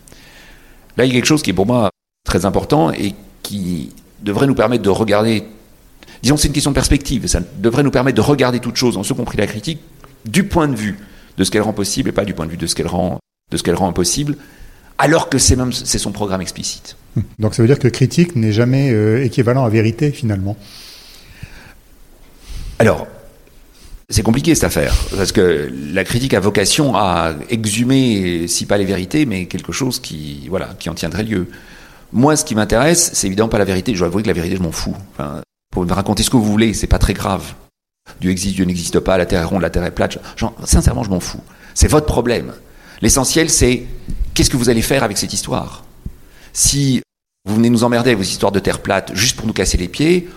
[0.95, 1.89] Là, il y a quelque chose qui est pour moi
[2.24, 3.91] très important et qui
[4.22, 5.43] devrait nous permettre de regarder.
[6.24, 7.28] Disons, c'est une question de perspective.
[7.28, 9.80] Ça devrait nous permettre de regarder toute chose, en ce compris la critique,
[10.26, 10.97] du point de vue
[11.38, 13.20] de ce qu'elle rend possible et pas du point de vue de ce qu'elle rend,
[13.51, 14.38] de ce qu'elle rend impossible,
[14.97, 16.97] alors que c'est même c'est son programme explicite.
[17.39, 20.57] Donc ça veut dire que critique n'est jamais euh, équivalent à vérité finalement.
[22.80, 23.07] Alors,
[24.09, 28.86] c'est compliqué cette affaire, parce que la critique a vocation à exhumer, si pas les
[28.86, 31.47] vérités, mais quelque chose qui, voilà, qui en tiendrait lieu.
[32.13, 33.93] Moi, ce qui m'intéresse, c'est évidemment pas la vérité.
[33.93, 34.95] Je dois avouer que la vérité, je m'en fous.
[35.11, 35.41] Enfin,
[35.78, 37.53] pour me raconter ce que vous voulez, c'est pas très grave.
[38.19, 40.17] Dieu existe, Dieu n'existe pas, la terre est ronde, la terre est plate.
[40.36, 41.43] Genre, sincèrement, je m'en fous.
[41.75, 42.51] C'est votre problème.
[43.03, 43.86] L'essentiel, c'est
[44.34, 45.84] qu'est-ce que vous allez faire avec cette histoire?
[46.51, 47.03] Si
[47.45, 49.88] vous venez nous emmerder avec vos histoires de terre plate juste pour nous casser les
[49.88, 50.28] pieds,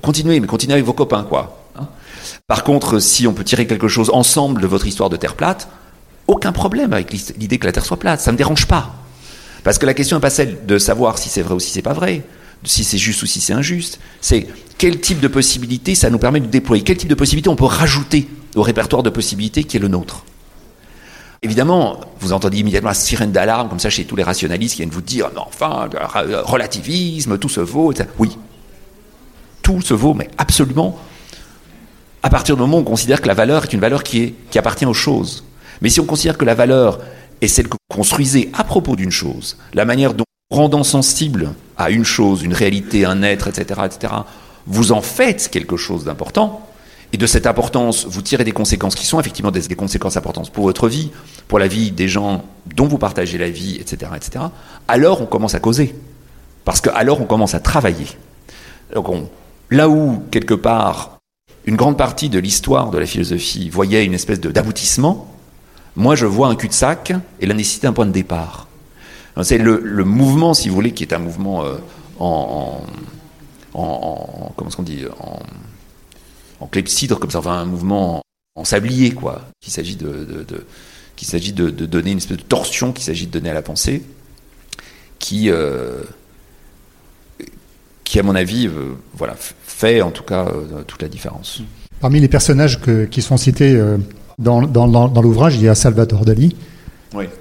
[0.00, 1.68] continuez, mais continuez avec vos copains, quoi.
[1.78, 1.86] Hein.
[2.46, 5.68] Par contre, si on peut tirer quelque chose ensemble de votre histoire de terre plate,
[6.26, 8.22] aucun problème avec l'idée que la terre soit plate.
[8.22, 8.94] Ça ne me dérange pas.
[9.62, 11.82] Parce que la question n'est pas celle de savoir si c'est vrai ou si c'est
[11.82, 12.22] pas vrai,
[12.66, 13.98] si c'est juste ou si c'est injuste.
[14.20, 14.46] C'est
[14.78, 17.64] quel type de possibilités ça nous permet de déployer, quel type de possibilités on peut
[17.64, 20.24] rajouter au répertoire de possibilités qui est le nôtre.
[21.42, 24.90] Évidemment, vous entendez immédiatement la sirène d'alarme, comme ça, chez tous les rationalistes qui viennent
[24.90, 25.88] vous dire, non, enfin,
[26.44, 28.08] relativisme, tout se vaut, etc.
[28.18, 28.36] Oui,
[29.62, 30.98] tout se vaut, mais absolument,
[32.22, 34.34] à partir du moment où on considère que la valeur est une valeur qui, est,
[34.50, 35.44] qui appartient aux choses.
[35.82, 36.98] Mais si on considère que la valeur
[37.40, 41.90] est celle que vous construisez à propos d'une chose, la manière dont, rendant sensible à
[41.90, 44.12] une chose, une réalité, un être, etc., etc.,
[44.66, 46.66] vous en faites quelque chose d'important,
[47.12, 50.64] et de cette importance, vous tirez des conséquences qui sont effectivement des, conséquences importantes pour
[50.64, 51.10] votre vie,
[51.46, 52.44] pour la vie des gens
[52.74, 54.46] dont vous partagez la vie, etc., etc.,
[54.88, 55.94] alors on commence à causer.
[56.64, 58.06] Parce que alors on commence à travailler.
[58.92, 59.06] Donc
[59.70, 61.18] là où, quelque part,
[61.64, 65.32] une grande partie de l'histoire de la philosophie voyait une espèce d'aboutissement,
[65.94, 68.65] moi je vois un cul-de-sac et la nécessité d'un point de départ.
[69.42, 71.76] C'est le, mouvement, si vous voulez, qui est un mouvement euh,
[72.18, 72.80] en,
[73.74, 75.40] en, en, comment qu'on dit en,
[76.60, 78.22] en clepsydre, comme ça, enfin un mouvement
[78.54, 79.42] en, sablier, quoi.
[79.60, 80.26] Qu'il s'agit de,
[81.16, 84.02] qu'il de, donner une espèce de torsion, qu'il s'agit de donner à la pensée,
[85.18, 86.02] qui, euh,
[88.04, 91.62] qui à mon avis, euh, voilà, fait en tout cas euh, toute la différence.
[92.00, 92.80] Parmi les personnages
[93.10, 93.82] qui sont cités
[94.38, 96.54] dans, dans, dans l'ouvrage, il y a Salvatore Dali.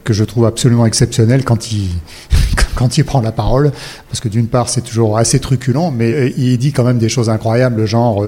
[0.03, 1.89] Que je trouve absolument exceptionnel quand il,
[2.75, 3.71] quand il prend la parole,
[4.09, 7.29] parce que d'une part c'est toujours assez truculent, mais il dit quand même des choses
[7.29, 8.25] incroyables, genre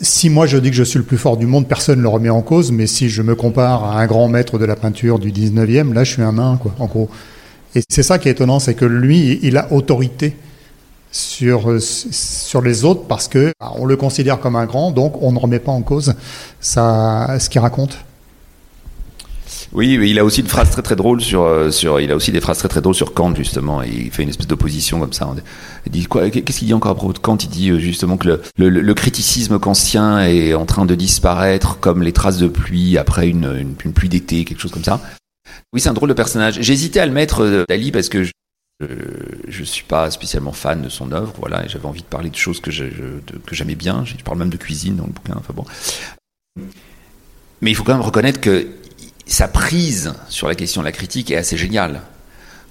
[0.00, 2.08] si moi je dis que je suis le plus fort du monde, personne ne le
[2.08, 5.18] remet en cause, mais si je me compare à un grand maître de la peinture
[5.18, 7.08] du 19e, là je suis un nain, quoi, en gros.
[7.74, 10.36] Et c'est ça qui est étonnant, c'est que lui, il a autorité
[11.12, 15.32] sur, sur les autres parce que bah, on le considère comme un grand, donc on
[15.32, 16.14] ne remet pas en cause
[16.60, 17.98] ça, ce qu'il raconte.
[19.76, 22.16] Oui, mais il a aussi une phrase très très drôle sur, euh, sur il a
[22.16, 23.82] aussi des phrases très très drôles sur Kant justement.
[23.82, 25.30] Il fait une espèce d'opposition comme ça.
[25.84, 27.36] Il dit Qu'est-ce qu'il dit encore à propos de Kant?
[27.36, 32.02] Il dit euh, justement que le, le, criticisme kantien est en train de disparaître comme
[32.02, 34.98] les traces de pluie après une, une, pluie d'été, quelque chose comme ça.
[35.74, 36.56] Oui, c'est un drôle de personnage.
[36.62, 38.32] J'hésitais à le mettre euh, Dali parce que je,
[39.46, 42.36] je, suis pas spécialement fan de son œuvre, voilà, et j'avais envie de parler de
[42.36, 44.06] choses que j'aimais bien.
[44.06, 45.34] Je parle même de cuisine dans le bouquin.
[45.36, 45.66] Enfin bon.
[47.60, 48.66] Mais il faut quand même reconnaître que
[49.26, 52.02] sa prise sur la question de la critique est assez géniale.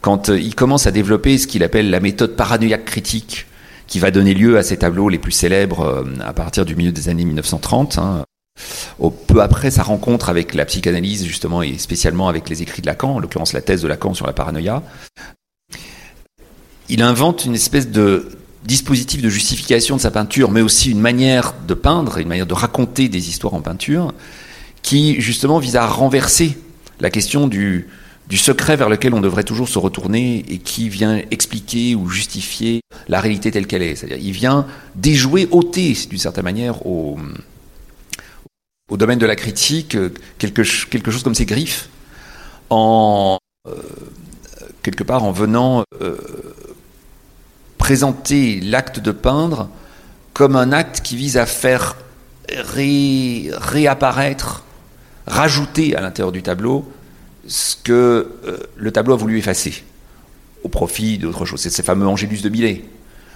[0.02, 3.48] Quand euh, il commence à développer ce qu'il appelle la méthode paranoïaque critique,
[3.88, 6.92] qui va donner lieu à ses tableaux les plus célèbres euh, à partir du milieu
[6.92, 8.24] des années 1930, hein,
[9.28, 13.16] peu après sa rencontre avec la psychanalyse justement et spécialement avec les écrits de Lacan,
[13.16, 14.82] en l'occurrence la thèse de Lacan sur la paranoïa,
[16.88, 18.30] il invente une espèce de
[18.64, 22.54] dispositif de justification de sa peinture, mais aussi une manière de peindre, une manière de
[22.54, 24.14] raconter des histoires en peinture,
[24.86, 26.60] qui justement vise à renverser
[27.00, 27.88] la question du,
[28.30, 32.82] du secret vers lequel on devrait toujours se retourner et qui vient expliquer ou justifier
[33.08, 33.96] la réalité telle qu'elle est.
[33.96, 37.18] C'est-à-dire, il vient déjouer, ôter d'une certaine manière au,
[38.92, 39.98] au domaine de la critique
[40.38, 41.90] quelque, quelque chose comme ses griffes
[42.70, 43.72] en euh,
[44.84, 46.16] quelque part en venant euh,
[47.80, 49.68] présenter l'acte de peindre
[50.34, 51.96] comme un acte qui vise à faire
[52.48, 54.62] réapparaître
[55.28, 56.92] rajouter à l'intérieur du tableau
[57.48, 59.84] ce que euh, le tableau a voulu effacer
[60.64, 61.60] au profit d'autre chose.
[61.60, 62.84] C'est ce fameux Angélus de Millet.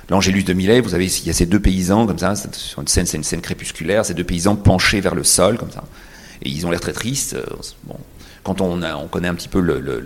[0.10, 2.88] L'Angélus de Millet, vous avez, il y a ces deux paysans comme ça, sur une
[2.88, 5.84] scène, c'est une scène crépusculaire, ces deux paysans penchés vers le sol comme ça,
[6.42, 7.36] et ils ont l'air très tristes.
[7.36, 7.46] Euh,
[8.42, 10.04] quand on, on connaît un petit peu le,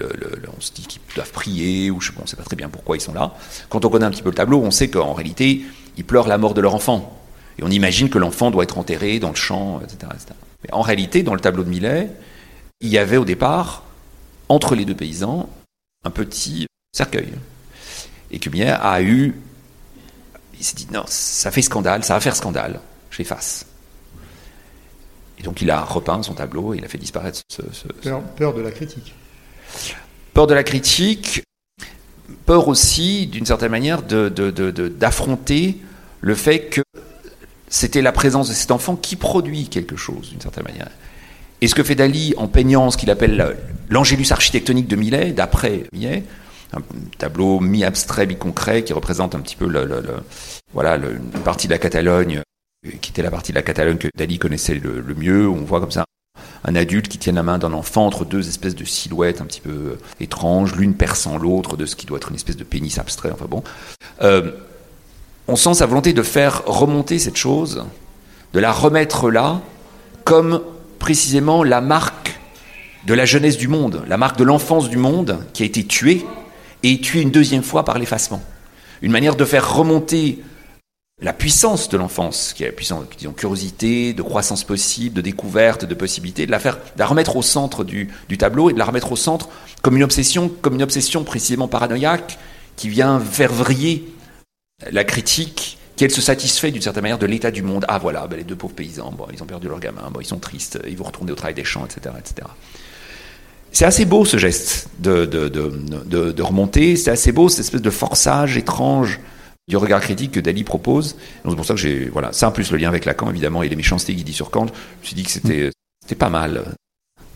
[0.58, 3.02] on se dit qu'ils doivent prier ou je ne sais pas très bien pourquoi ils
[3.02, 3.34] sont là.
[3.70, 5.62] Quand on connaît un petit peu le tableau, on sait qu'en réalité
[5.96, 7.18] ils pleurent la mort de leur enfant.
[7.58, 10.12] Et on imagine que l'enfant doit être enterré dans le champ, etc.,
[10.64, 12.10] Mais en réalité, dans le tableau de Millet,
[12.80, 13.84] il y avait au départ,
[14.50, 15.50] entre les deux paysans,
[16.04, 17.34] un petit cercueil.
[18.32, 19.36] Et que Millet a eu.
[20.58, 22.80] Il s'est dit non, ça fait scandale, ça va faire scandale,
[23.12, 23.66] j'efface.
[25.40, 27.62] Et donc il a repeint son tableau, il a fait disparaître ce.
[28.38, 29.14] peur, de la critique.
[30.34, 31.44] Peur de la critique,
[32.46, 35.78] peur aussi, d'une certaine manière, d'affronter de,
[36.22, 36.82] le fait que
[37.74, 40.90] c'était la présence de cet enfant qui produit quelque chose, d'une certaine manière.
[41.60, 43.58] Et ce que fait Dali en peignant ce qu'il appelle
[43.90, 46.24] l'angélus architectonique de Millet, d'après Millet,
[46.72, 46.82] un
[47.18, 50.04] tableau mi-abstrait, mi-concret, qui représente un petit peu le,
[50.72, 52.44] voilà, une partie de la Catalogne,
[53.02, 55.50] qui était la partie de la Catalogne que Dali connaissait le, le mieux.
[55.50, 56.06] On voit comme ça
[56.66, 59.62] un adulte qui tient la main d'un enfant entre deux espèces de silhouettes un petit
[59.62, 63.00] peu euh, étranges, l'une perçant l'autre de ce qui doit être une espèce de pénis
[63.00, 63.32] abstrait.
[63.32, 63.64] Enfin bon,
[64.22, 64.52] euh,
[65.48, 67.86] on sent sa volonté de faire remonter cette chose,
[68.54, 69.62] de la remettre là,
[70.24, 70.62] comme
[71.00, 72.40] précisément la marque
[73.06, 76.26] de la jeunesse du monde, la marque de l'enfance du monde qui a été tuée
[76.84, 78.42] et tuée une deuxième fois par l'effacement.
[79.02, 80.40] Une manière de faire remonter
[81.22, 85.86] la puissance de l'enfance, qui est la puissance, disons, curiosité, de croissance possible, de découverte,
[85.86, 89.12] de possibilité, de la faire, de remettre au centre du, tableau et de la remettre
[89.12, 89.50] au centre
[89.82, 92.38] comme une obsession, comme une obsession précisément paranoïaque
[92.76, 94.06] qui vient faire vriller
[94.92, 97.86] la critique, qu'elle se satisfait d'une certaine manière de l'état du monde.
[97.88, 100.26] Ah voilà, ben, les deux pauvres paysans, bon, ils ont perdu leur gamin, bon, ils
[100.26, 102.48] sont tristes, ils vont retourner au travail des champs, etc., etc.
[103.72, 107.90] C'est assez beau ce geste de, de, de, remonter, c'est assez beau cette espèce de
[107.90, 109.20] forçage étrange
[109.68, 111.16] du regard critique que Dali propose.
[111.44, 112.06] C'est pour ça que j'ai.
[112.10, 114.52] Voilà, ça en plus le lien avec Lacan, évidemment, et les méchancetés qu'il dit sur
[114.52, 114.68] Kant.
[114.68, 115.72] Je me suis dit que c'était,
[116.16, 116.66] pas mal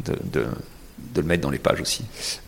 [0.06, 0.46] de,
[1.16, 2.04] le mettre dans les pages aussi.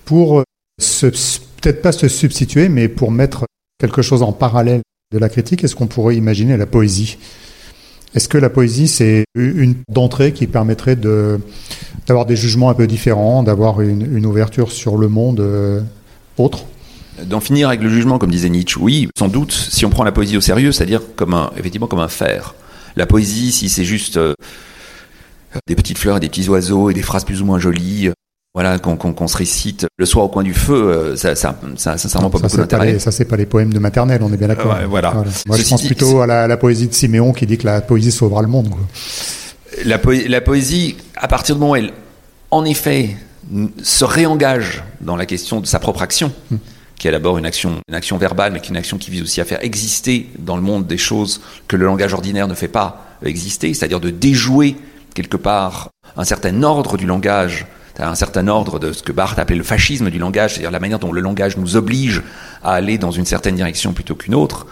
[0.06, 0.44] Pour euh,
[0.78, 3.46] peut-être pas se substituer, mais pour mettre
[3.80, 7.18] quelque chose en parallèle de la critique, est-ce qu'on pourrait imaginer la poésie?
[8.14, 11.40] Est-ce que la poésie, c'est une d'entrée qui permettrait de,
[12.08, 15.82] d'avoir des jugements un peu différents, d'avoir une, une ouverture sur le monde euh,
[16.38, 16.66] autre?
[17.24, 20.12] D'en finir avec le jugement, comme disait Nietzsche, oui, sans doute, si on prend la
[20.12, 22.56] poésie au sérieux, c'est-à-dire comme un, effectivement comme un fer.
[22.96, 24.34] La poésie, si c'est juste euh,
[25.68, 28.12] des petites fleurs et des petits oiseaux et des phrases plus ou moins jolies,
[28.54, 32.30] voilà, qu'on se récite le soir au coin du feu, euh, ça, ça, ça, sincèrement
[32.30, 32.98] pas beaucoup d'intérêt.
[33.00, 34.76] Ça, c'est pas les poèmes de maternelle, on est bien d'accord.
[34.90, 35.14] voilà.
[35.46, 38.42] Moi, je pense plutôt à la, poésie de Siméon qui dit que la poésie sauvera
[38.42, 38.70] le monde.
[39.86, 41.92] La, la poésie, à partir du moment où elle,
[42.52, 43.16] en effet,
[43.84, 46.58] se réengage dans la question de sa propre action, hmm
[47.00, 49.24] qui est d'abord une action, une action verbale, mais qui est une action qui vise
[49.24, 52.68] aussi à faire exister dans le monde des choses que le langage ordinaire ne fait
[52.68, 54.76] pas exister, c'est-à-dire de déjouer
[55.16, 57.66] quelque part un certain ordre du langage,
[57.98, 61.00] un certain ordre de ce que Barthes appelait le fascisme du langage, c'est-à-dire la manière
[61.00, 62.22] dont le langage nous oblige
[62.64, 64.68] à aller dans une certaine direction plutôt qu'une autre.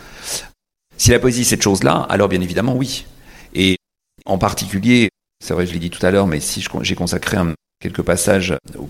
[0.98, 3.06] Si la poésie est cette chose-là, alors bien évidemment oui.
[3.54, 3.78] Et
[4.26, 5.10] en particulier,
[5.44, 7.38] c'est vrai, je l'ai dit tout à l'heure, mais si j'ai consacré
[7.80, 8.90] quelques passages au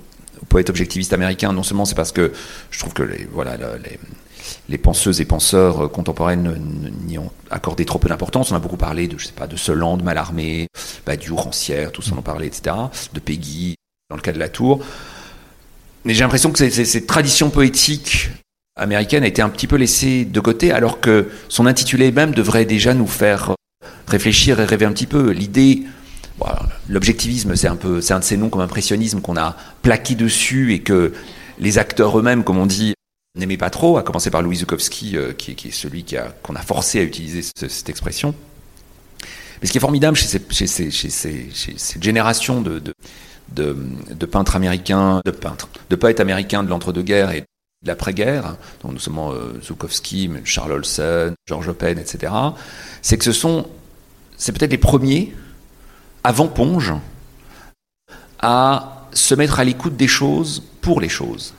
[0.49, 2.31] poète objectiviste américain, non seulement c'est parce que
[2.71, 3.57] je trouve que les, voilà,
[4.69, 8.51] les, penseuses et penseurs euh, contemporaines n'y ont accordé trop peu d'importance.
[8.51, 10.67] On a beaucoup parlé de, je sais pas, de Solande, Mallarmé,
[11.05, 12.75] Badiou, Rancière, on en parlait, etc.
[13.13, 13.75] De Peggy,
[14.09, 14.83] dans le cas de La Tour.
[16.05, 18.29] Mais j'ai l'impression que cette tradition poétique
[18.75, 22.65] américaine a été un petit peu laissée de côté, alors que son intitulé même devrait
[22.65, 23.55] déjà nous faire
[24.07, 25.31] réfléchir et rêver un petit peu.
[25.31, 25.83] L'idée
[26.87, 30.73] L'objectivisme, c'est un peu, c'est un de ces noms comme impressionnisme qu'on a plaqué dessus
[30.73, 31.13] et que
[31.59, 32.93] les acteurs eux-mêmes, comme on dit,
[33.35, 36.05] n'aimaient pas trop, à commencer par Louis Zukowski, euh, qui, est celui
[36.43, 38.35] qu'on a forcé à utiliser cette expression.
[39.61, 40.27] Mais ce qui est formidable chez,
[40.67, 42.81] cette génération de,
[44.25, 49.19] peintres américains, de peintres, de poètes américains de l'entre-deux-guerres et de l'après-guerre, donc nous sommes
[49.19, 52.33] euh, Zukowski, Charles Olson, George Open, etc.,
[53.01, 53.67] c'est que ce sont,
[54.35, 55.35] c'est peut-être les premiers
[56.23, 56.93] avant Ponge,
[58.39, 61.53] à se mettre à l'écoute des choses pour les choses.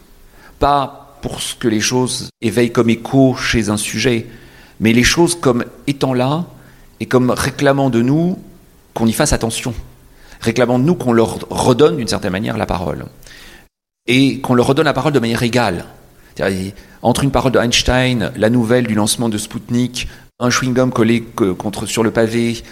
[0.58, 4.26] Pas pour ce que les choses éveillent comme écho chez un sujet,
[4.80, 6.46] mais les choses comme étant là
[7.00, 8.38] et comme réclamant de nous
[8.94, 9.74] qu'on y fasse attention,
[10.40, 13.06] réclamant de nous qu'on leur redonne d'une certaine manière la parole.
[14.06, 15.84] Et qu'on leur redonne la parole de manière égale.
[17.02, 20.08] Entre une parole d'Einstein, la nouvelle du lancement de Spoutnik,
[20.38, 22.62] un chewing-gum collé contre, sur le pavé,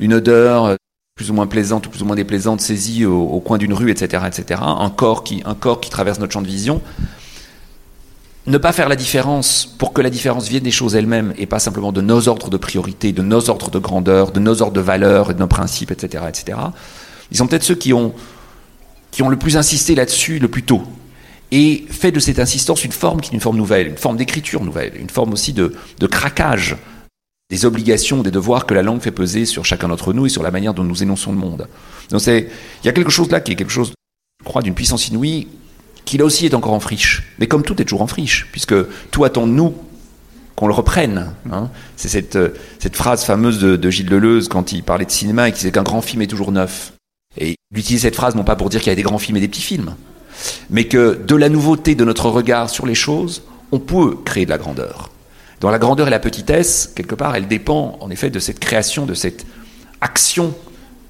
[0.00, 0.76] une odeur
[1.14, 4.24] plus ou moins plaisante ou plus ou moins déplaisante saisie au, coin d'une rue, etc.,
[4.26, 4.60] etc.
[4.62, 6.80] Un corps qui, un corps qui traverse notre champ de vision.
[8.46, 11.58] Ne pas faire la différence pour que la différence vienne des choses elles-mêmes et pas
[11.58, 14.80] simplement de nos ordres de priorité, de nos ordres de grandeur, de nos ordres de
[14.80, 16.58] valeur et de nos principes, etc., etc.
[17.30, 18.14] Ils sont peut-être ceux qui ont,
[19.10, 20.82] qui ont le plus insisté là-dessus le plus tôt
[21.50, 24.64] et fait de cette insistance une forme qui est une forme nouvelle, une forme d'écriture
[24.64, 26.76] nouvelle, une forme aussi de, de craquage
[27.50, 30.42] des obligations, des devoirs que la langue fait peser sur chacun d'entre nous et sur
[30.42, 31.66] la manière dont nous énonçons le monde.
[32.10, 32.48] Donc c'est,
[32.82, 33.92] il y a quelque chose là qui est quelque chose,
[34.40, 35.48] je crois, d'une puissance inouïe,
[36.08, 37.34] qui là aussi est encore en friche.
[37.38, 38.74] Mais comme tout est toujours en friche, puisque
[39.10, 39.74] tout attend de nous
[40.56, 41.34] qu'on le reprenne.
[41.52, 41.68] Hein.
[41.96, 42.48] C'est cette, euh,
[42.78, 45.70] cette phrase fameuse de, de, Gilles Deleuze quand il parlait de cinéma et qui disait
[45.70, 46.94] qu'un grand film est toujours neuf.
[47.36, 49.36] Et il utilisait cette phrase non pas pour dire qu'il y a des grands films
[49.36, 49.94] et des petits films,
[50.70, 54.50] mais que de la nouveauté de notre regard sur les choses, on peut créer de
[54.50, 55.10] la grandeur.
[55.60, 59.04] Dans la grandeur et la petitesse, quelque part, elle dépend en effet de cette création,
[59.04, 59.44] de cette
[60.00, 60.54] action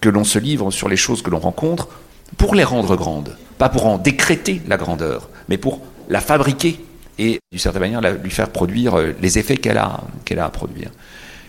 [0.00, 1.88] que l'on se livre sur les choses que l'on rencontre
[2.36, 3.36] pour les rendre grandes.
[3.58, 6.80] Pas pour en décréter la grandeur, mais pour la fabriquer
[7.18, 10.50] et, d'une certaine manière, lui faire produire euh, les effets qu'elle a, qu'elle a à
[10.50, 10.90] produire.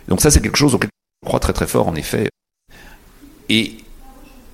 [0.08, 0.90] Donc ça, c'est quelque chose auquel
[1.24, 2.28] je crois très très fort, en effet.
[3.50, 3.78] Et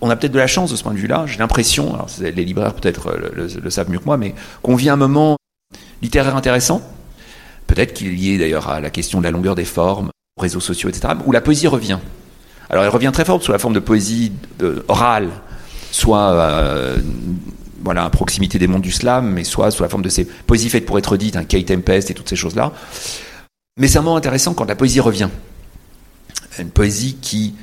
[0.02, 1.26] on a peut-être de la chance de ce point de vue-là.
[1.26, 4.98] J'ai l'impression, les libraires peut-être euh, le, savent mieux que moi, mais qu'on vit un
[4.98, 5.38] moment
[6.02, 6.82] littéraire intéressant,
[7.68, 10.60] Peut-être qu'il est lié d'ailleurs à la question de la longueur des formes, aux réseaux
[10.60, 12.00] sociaux, etc., où la poésie revient.
[12.70, 14.32] Alors elle revient très forte sous la forme de poésie
[14.88, 15.30] orale,
[15.96, 16.98] soit euh,
[17.82, 20.70] voilà, à proximité des mondes du slam, mais soit sous la forme de ces poésies
[20.70, 22.74] faites pour être dites, un Kate Tempest et toutes ces choses-là.
[23.80, 25.30] Mais c'est un moment intéressant quand la poésie revient.
[26.60, 27.56] Une poésie qui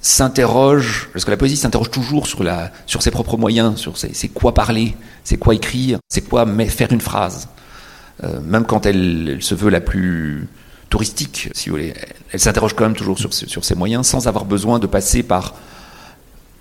[0.00, 4.28] s'interroge, parce que la poésie s'interroge toujours sur, la, sur ses propres moyens, sur c'est
[4.28, 7.48] quoi parler, c'est quoi écrire, c'est quoi faire une phrase.
[8.24, 10.48] Euh, même quand elle, se veut la plus
[10.90, 11.94] touristique, si vous voulez,
[12.32, 15.54] elle, s'interroge quand même toujours sur, sur, ses moyens sans avoir besoin de passer par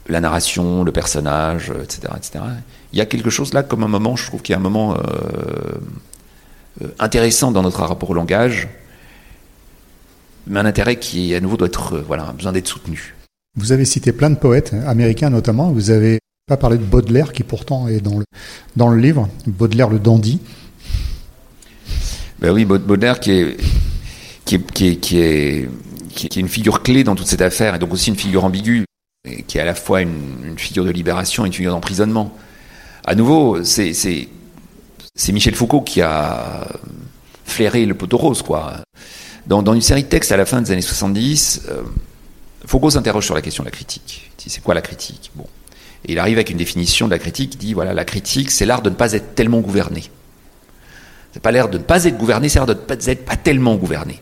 [0.07, 2.43] la narration, le personnage, etc., etc.
[2.93, 4.63] Il y a quelque chose là comme un moment, je trouve qu'il y a un
[4.63, 4.97] moment euh,
[6.81, 8.67] euh, intéressant dans notre rapport au langage,
[10.47, 13.15] mais un intérêt qui, à nouveau, doit être, voilà, besoin d'être soutenu.
[13.57, 15.71] Vous avez cité plein de poètes, américains notamment.
[15.71, 18.25] Vous avez pas parlé de Baudelaire, qui pourtant est dans le,
[18.75, 20.39] dans le livre, Baudelaire le dandy.
[22.39, 23.57] Ben oui, Baudelaire qui est,
[24.43, 25.69] qui est, qui est, qui est,
[26.09, 28.85] qui est une figure clé dans toute cette affaire, et donc aussi une figure ambiguë,
[29.47, 32.35] qui est à la fois une, une figure de libération et une figure d'emprisonnement.
[33.07, 33.93] À nouveau, c'est,
[35.29, 36.67] Michel Foucault qui a
[37.45, 38.77] flairé le poteau rose, quoi.
[39.45, 41.83] Dans, dans, une série de textes à la fin des années 70, euh,
[42.65, 44.31] Foucault s'interroge sur la question de la critique.
[44.31, 45.29] Il dit, c'est quoi la critique?
[45.35, 45.45] Bon.
[46.07, 48.65] Et il arrive avec une définition de la critique, il dit, voilà, la critique, c'est
[48.65, 50.03] l'art de ne pas être tellement gouverné.
[51.31, 53.35] C'est pas l'air de ne pas être gouverné, c'est l'air de ne pas être pas
[53.35, 54.19] tellement gouverné.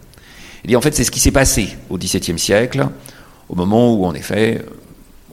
[0.68, 2.86] Et en fait, c'est ce qui s'est passé au XVIIe siècle,
[3.48, 4.62] au moment où, en effet,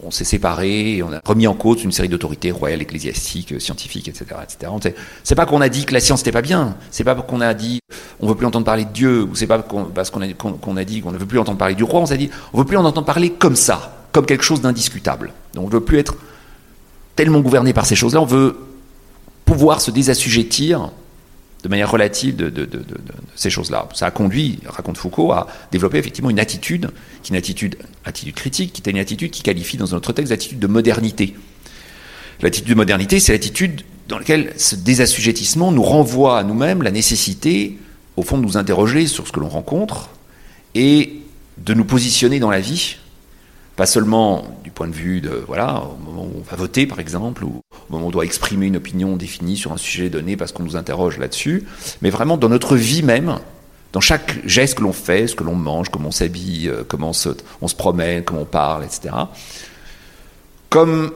[0.04, 4.08] on s'est séparé, et on a remis en cause une série d'autorités royales, ecclésiastiques, scientifiques,
[4.08, 4.94] etc., etc.
[5.24, 7.54] C'est pas qu'on a dit que la science n'était pas bien, c'est pas qu'on a
[7.54, 7.80] dit
[8.20, 9.58] on veut plus entendre parler de Dieu, ou c'est pas
[9.94, 12.30] parce qu'on a, dit qu'on ne veut plus entendre parler du roi, on s'est dit
[12.52, 15.32] on veut plus en entendre parler comme ça, comme quelque chose d'indiscutable.
[15.54, 16.16] Donc on veut plus être
[17.16, 18.56] tellement gouverné par ces choses-là, on veut
[19.44, 20.90] pouvoir se désassujettir
[21.62, 22.68] de manière relative de,
[23.34, 23.88] ces choses-là.
[23.94, 26.90] Ça a conduit, raconte Foucault, à développer effectivement une attitude,
[27.22, 30.30] qui est une attitude, attitude critique, qui est une attitude qui qualifie dans notre texte
[30.30, 31.34] l'attitude de modernité.
[32.40, 37.78] L'attitude de modernité, c'est l'attitude dans laquelle ce désassujettissement nous renvoie à nous-mêmes la nécessité,
[38.16, 40.10] au fond, de nous interroger sur ce que l'on rencontre
[40.74, 41.20] et
[41.58, 42.96] de nous positionner dans la vie
[43.80, 47.00] pas seulement du point de vue de, voilà, au moment où on va voter par
[47.00, 50.36] exemple, ou au moment où on doit exprimer une opinion définie sur un sujet donné
[50.36, 51.64] parce qu'on nous interroge là-dessus,
[52.02, 53.38] mais vraiment dans notre vie même,
[53.94, 57.08] dans chaque geste que l'on fait, ce que l'on mange, comment on s'habille, euh, comment
[57.08, 57.30] on se,
[57.62, 59.14] on se promène, comment on parle, etc.,
[60.68, 61.12] comme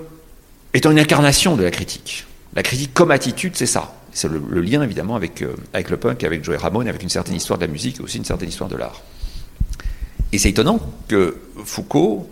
[0.72, 2.24] étant une incarnation de la critique.
[2.56, 3.92] La critique comme attitude, c'est ça.
[4.10, 7.36] C'est le, lien évidemment avec, euh, avec le punk, avec Joey Ramone, avec une certaine
[7.36, 9.02] histoire de la musique et aussi une certaine histoire de l'art.
[10.32, 12.26] Et c'est étonnant que Foucault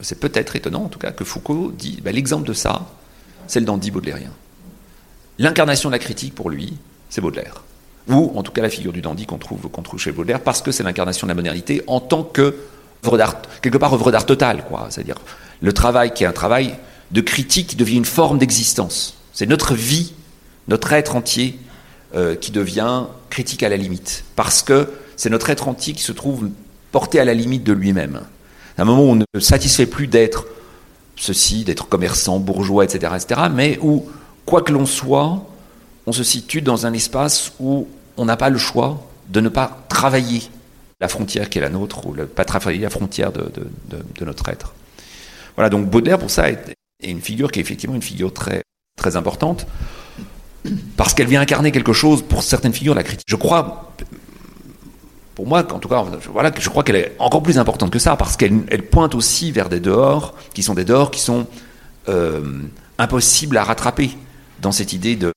[0.00, 2.86] c'est peut-être étonnant en tout cas que Foucault dit bah, l'exemple de ça,
[3.46, 4.32] c'est le dandy baudelairien.
[5.38, 6.76] L'incarnation de la critique pour lui,
[7.10, 7.62] c'est Baudelaire.
[8.08, 10.70] Ou en tout cas la figure du dandy qu'on trouve, trouve chez Baudelaire, parce que
[10.72, 12.56] c'est l'incarnation de la modernité en tant que
[13.02, 14.88] d'art, quelque part œuvre d'art total, quoi.
[14.90, 15.16] C'est-à-dire
[15.60, 16.74] le travail qui est un travail
[17.12, 19.18] de critique devient une forme d'existence.
[19.32, 20.14] C'est notre vie,
[20.68, 21.58] notre être entier
[22.14, 26.12] euh, qui devient critique à la limite, parce que c'est notre être entier qui se
[26.12, 26.48] trouve
[26.92, 28.22] porté à la limite de lui-même
[28.78, 30.46] un moment où on ne satisfait plus d'être
[31.16, 34.06] ceci, d'être commerçant, bourgeois, etc., etc., mais où,
[34.44, 35.42] quoi que l'on soit,
[36.06, 39.84] on se situe dans un espace où on n'a pas le choix de ne pas
[39.88, 40.42] travailler
[41.00, 43.50] la frontière qui est la nôtre, ou ne pas travailler la frontière de,
[43.88, 44.74] de, notre être.
[45.56, 48.62] Voilà, donc Baudelaire, pour ça, est, est, une figure qui est effectivement une figure très,
[48.96, 49.66] très importante,
[50.96, 53.26] parce qu'elle vient incarner quelque chose, pour certaines figures, la critique.
[53.28, 53.92] Je crois,
[55.36, 58.16] pour moi, en tout cas, voilà, je crois qu'elle est encore plus importante que ça,
[58.16, 61.46] parce qu'elle elle pointe aussi vers des dehors, qui sont des dehors qui sont
[62.08, 62.40] euh,
[62.96, 64.10] impossibles à rattraper
[64.62, 65.32] dans cette idée de,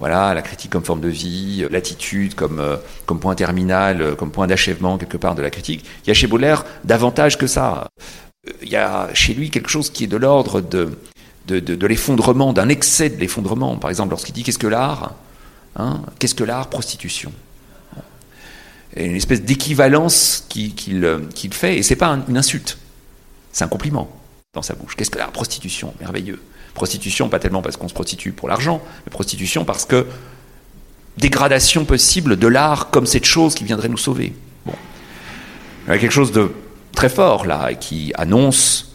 [0.00, 2.60] voilà, la critique comme forme de vie, l'attitude comme,
[3.06, 5.84] comme point terminal, comme point d'achèvement quelque part de la critique.
[6.04, 7.86] Il y a chez Baudelaire davantage que ça.
[8.60, 13.08] Il y a chez lui quelque chose qui est de l'ordre de, l'effondrement, d'un excès
[13.08, 13.76] de l'effondrement.
[13.76, 15.14] Par exemple, lorsqu'il dit qu'est-ce que l'art?
[15.76, 16.02] Hein?
[16.18, 16.68] Qu'est-ce que l'art?
[16.70, 17.30] Prostitution.
[18.96, 22.78] Une espèce d'équivalence qu'il fait, et c'est pas une insulte,
[23.52, 24.08] c'est un compliment
[24.52, 24.94] dans sa bouche.
[24.96, 26.40] Qu'est-ce que l'art Prostitution, merveilleux.
[26.74, 30.06] Prostitution, pas tellement parce qu'on se prostitue pour l'argent, mais prostitution parce que
[31.16, 34.32] dégradation possible de l'art comme cette chose qui viendrait nous sauver.
[34.66, 34.74] Bon.
[35.86, 36.52] Il y a quelque chose de
[36.92, 38.93] très fort là, qui annonce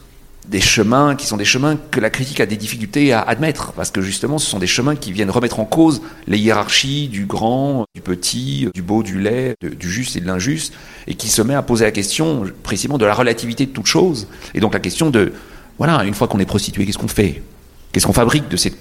[0.49, 3.91] des chemins qui sont des chemins que la critique a des difficultés à admettre, parce
[3.91, 7.85] que justement ce sont des chemins qui viennent remettre en cause les hiérarchies du grand,
[7.93, 10.73] du petit, du beau, du laid, du juste et de l'injuste,
[11.07, 14.27] et qui se met à poser la question précisément de la relativité de toute chose,
[14.55, 15.33] et donc la question de,
[15.77, 17.43] voilà, une fois qu'on est prostitué, qu'est-ce qu'on fait?
[17.91, 18.77] Qu'est-ce qu'on fabrique de cette,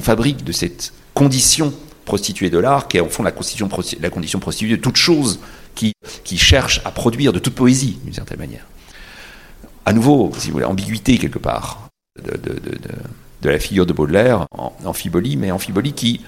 [0.00, 1.72] fabrique de cette condition
[2.04, 3.32] prostituée de l'art, qui est en fond la,
[4.00, 5.38] la condition prostituée de toute chose
[5.76, 5.92] qui,
[6.24, 8.66] qui cherche à produire de toute poésie, d'une certaine manière?
[9.86, 11.88] À nouveau, si vous voulez, ambiguïté quelque part
[12.22, 14.72] de, la figure de Baudelaire, en,
[15.36, 16.20] mais Amphiboli qui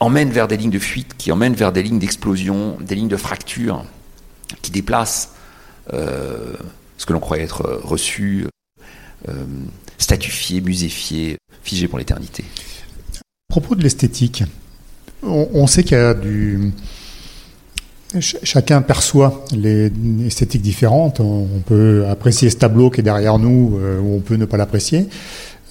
[0.00, 3.16] emmène vers des lignes de fuite, qui emmène vers des lignes d'explosion, des lignes de
[3.16, 3.84] fracture,
[4.62, 5.34] qui déplacent
[5.92, 6.54] euh,
[6.98, 8.46] ce que l'on croyait être reçu,
[9.28, 9.44] euh,
[9.98, 12.44] statufié, muséfié, figé pour l'éternité.
[13.14, 14.44] À propos de l'esthétique,
[15.22, 16.72] on, sait qu'il y a du,
[18.20, 19.92] chacun perçoit les
[20.24, 21.20] esthétiques différentes.
[21.20, 24.56] On peut apprécier ce tableau qui est derrière nous euh, ou on peut ne pas
[24.56, 25.08] l'apprécier.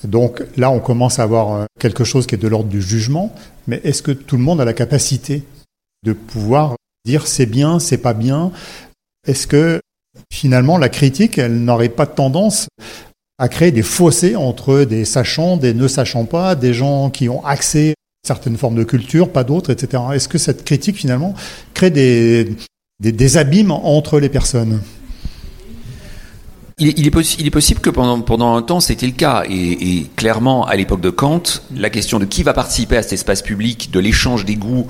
[0.03, 3.33] Donc là, on commence à avoir euh, quelque chose qui est de l'ordre du jugement.
[3.67, 5.43] Mais est-ce que tout le monde a la capacité
[6.03, 6.75] de pouvoir
[7.05, 8.51] dire c'est bien, c'est pas bien?
[9.27, 9.81] Est-ce que
[10.31, 12.67] finalement la critique, elle n'aurait pas tendance
[13.37, 17.43] à créer des fossés entre des sachants, des ne sachant pas, des gens qui ont
[17.43, 17.95] accès
[18.25, 20.03] certaines formes de culture, pas d'autres, etc.
[20.13, 21.33] Est-ce que cette critique, finalement,
[21.73, 22.55] crée des,
[22.99, 24.81] des, abîmes entre les personnes?
[26.77, 29.43] Il est, il, est possible que pendant, pendant un temps, c'était le cas.
[29.49, 33.41] Et, clairement, à l'époque de Kant, la question de qui va participer à cet espace
[33.41, 34.87] public, de l'échange des goûts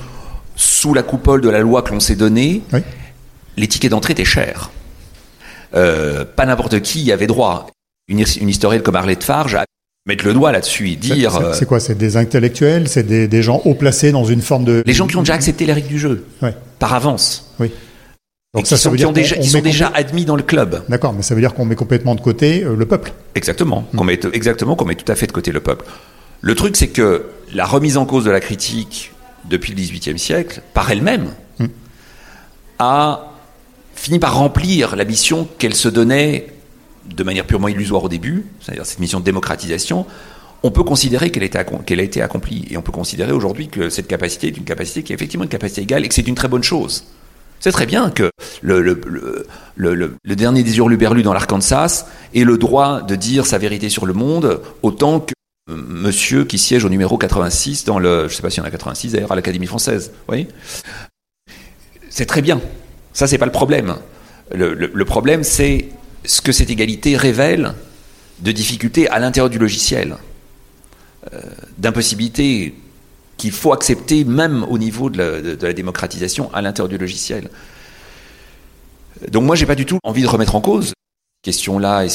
[0.55, 2.63] sous la coupole de la loi que l'on s'est donnée,
[3.57, 4.71] les tickets d'entrée étaient chers.
[5.75, 7.67] Euh, pas n'importe qui y avait droit.
[8.07, 9.57] Une, une historienne comme Arlette Farge
[10.05, 11.31] mettre le doigt là-dessus et dire.
[11.53, 14.65] C'est euh, quoi C'est des intellectuels C'est des, des, gens haut placés dans une forme
[14.65, 14.83] de.
[14.85, 16.25] Les gens qui ont déjà accepté les règles du jeu.
[16.79, 17.53] Par avance.
[17.59, 17.71] Oui.
[18.53, 20.83] Donc ça, ça veut dire qui, déjà, sont déjà admis dans le club.
[20.87, 23.11] D'accord, mais ça veut dire qu'on met complètement de côté euh, le peuple.
[23.35, 23.85] Exactement.
[23.91, 23.97] Hmm.
[23.97, 25.85] Qu'on met exactement qu'on met tout à fait de côté le peuple.
[26.39, 29.11] Le truc, c'est que la remise en cause de la critique
[29.49, 31.27] depuis le XVIIIe siècle, par elle-même,
[31.59, 31.65] hmm.
[32.79, 33.33] a
[33.93, 36.47] fini par remplir la mission qu'elle se donnait
[37.13, 40.05] de manière purement illusoire au début, c'est-à-dire cette mission de démocratisation,
[40.63, 42.65] on peut considérer qu'elle a été accomplie.
[42.71, 45.49] Et on peut considérer aujourd'hui que cette capacité est une capacité qui est effectivement une
[45.49, 47.05] capacité égale et que c'est une très bonne chose.
[47.59, 48.31] C'est très bien que
[48.61, 48.99] le,
[50.25, 54.61] dernier des hurluberlus dans l'Arkansas ait le droit de dire sa vérité sur le monde
[54.81, 55.33] autant que
[55.67, 58.71] monsieur qui siège au numéro 86 dans le, je sais pas s'il y en a
[58.71, 60.11] 86 d'ailleurs, à l'Académie française.
[60.29, 60.47] Oui.
[62.09, 62.59] C'est très bien.
[63.13, 63.95] Ça, c'est pas le problème.
[64.51, 65.89] le problème, c'est
[66.27, 67.73] ce que cette égalité révèle
[68.39, 70.17] de difficultés à l'intérieur du logiciel,
[71.33, 71.39] euh,
[71.77, 72.75] d'impossibilités
[73.37, 77.49] qu'il faut accepter même au niveau de la, démocratisation à l'intérieur du logiciel.
[79.29, 80.95] Donc moi, j'ai pas du tout envie de remettre en cause cette
[81.43, 82.09] question-là et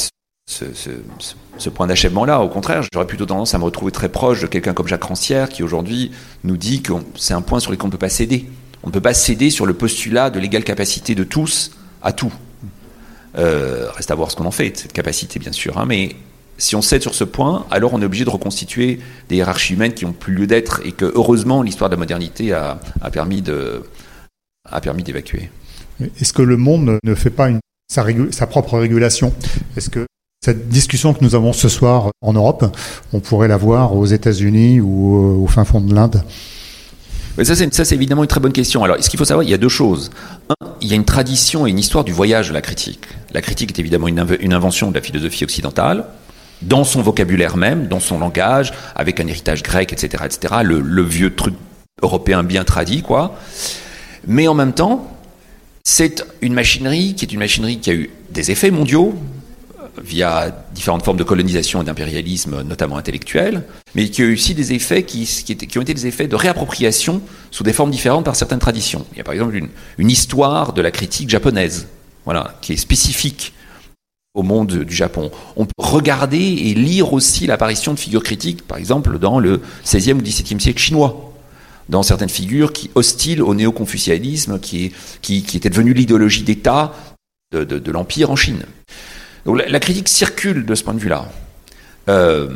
[0.47, 2.41] ce, point d'achèvement-là.
[2.41, 5.49] Au contraire, j'aurais plutôt tendance à me retrouver très proche de quelqu'un comme Jacques Rancière
[5.49, 6.11] qui aujourd'hui
[6.43, 8.49] nous dit que c'est un point sur lequel on ne peut pas céder.
[8.83, 12.33] On ne peut pas céder sur le postulat de l'égale capacité de tous à tout.
[13.37, 15.77] Euh, reste à voir ce qu'on en fait, cette capacité bien sûr.
[15.77, 16.15] Hein, mais
[16.57, 19.93] si on cède sur ce point, alors on est obligé de reconstituer des hiérarchies humaines
[19.93, 22.79] qui n'ont plus lieu d'être et que heureusement l'histoire de la modernité a,
[23.11, 25.49] permis d'évacuer.
[26.19, 27.49] Est-ce que le monde ne fait pas
[27.91, 29.33] sa, sa propre régulation?
[29.75, 30.05] Est-ce que
[30.43, 32.75] cette discussion que nous avons ce soir en Europe,
[33.13, 36.23] on pourrait la voir aux États-Unis ou au fin fond de l'Inde?
[37.43, 38.83] Ça, c'est évidemment une très bonne question.
[38.83, 40.09] Alors, ce qu'il faut savoir, il y a deux choses.
[40.49, 43.05] Un, il y a une tradition et une histoire du voyage de la critique.
[43.33, 44.19] La critique est évidemment une,
[44.53, 46.05] invention de la philosophie occidentale,
[46.61, 51.33] dans son vocabulaire même, dans son langage, avec un héritage grec, etc., etc., le, vieux
[51.33, 51.53] truc
[52.01, 53.35] européen bien tradit, quoi.
[54.27, 55.07] Mais en même temps,
[55.83, 59.15] c'est une machinerie qui est une machinerie qui a eu des effets mondiaux,
[60.03, 63.63] via différentes formes de colonisation et d'impérialisme, notamment intellectuel,
[63.95, 65.27] mais qui a eu aussi des effets qui,
[65.77, 67.21] ont été des effets de réappropriation
[67.51, 69.05] sous des formes différentes par certaines traditions.
[69.11, 69.55] Il y a par exemple
[69.97, 71.87] une, histoire de la critique japonaise,
[72.25, 73.53] voilà, qui est spécifique
[74.33, 75.31] au monde du Japon.
[75.55, 80.13] On peut regarder et lire aussi l'apparition de figures critiques, par exemple, dans le 16e
[80.13, 81.27] ou 17e siècle chinois.
[81.89, 84.93] dans certaines figures qui hostiles au néo-confucianisme, qui,
[85.27, 86.93] était devenu l'idéologie d'État
[87.51, 88.63] de l'Empire en Chine.
[89.45, 91.29] Donc la, critique circule de ce point de vue-là,
[92.09, 92.49] euh,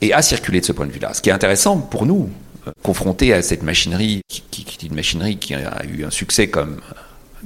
[0.00, 1.14] et a circulé de ce point de vue-là.
[1.14, 2.28] Ce qui est intéressant pour nous,
[2.66, 6.80] euh, confrontés à cette machinerie, qui, est une machinerie qui a eu un succès comme,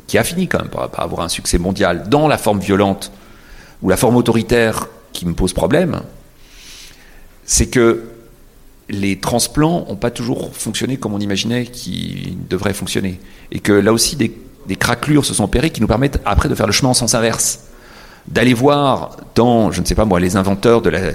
[0.07, 3.12] qui a fini quand même par, par avoir un succès mondial dans la forme violente
[3.83, 6.03] ou la forme autoritaire qui me pose problème,
[7.45, 8.05] c'est que
[8.89, 13.21] les transplants n'ont pas toujours fonctionné comme on imaginait qu'ils devraient fonctionner.
[13.51, 14.33] Et que là aussi, des,
[14.67, 17.14] des, craquelures se sont opérées qui nous permettent après de faire le chemin en sens
[17.14, 17.66] inverse.
[18.29, 21.12] D'aller voir dans, je ne sais pas moi, les inventeurs, de la,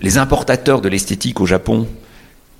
[0.00, 1.86] les importateurs de l'esthétique au Japon,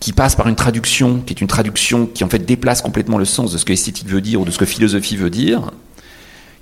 [0.00, 3.24] qui passent par une traduction, qui est une traduction qui en fait déplace complètement le
[3.24, 5.72] sens de ce que esthétique veut dire ou de ce que philosophie veut dire,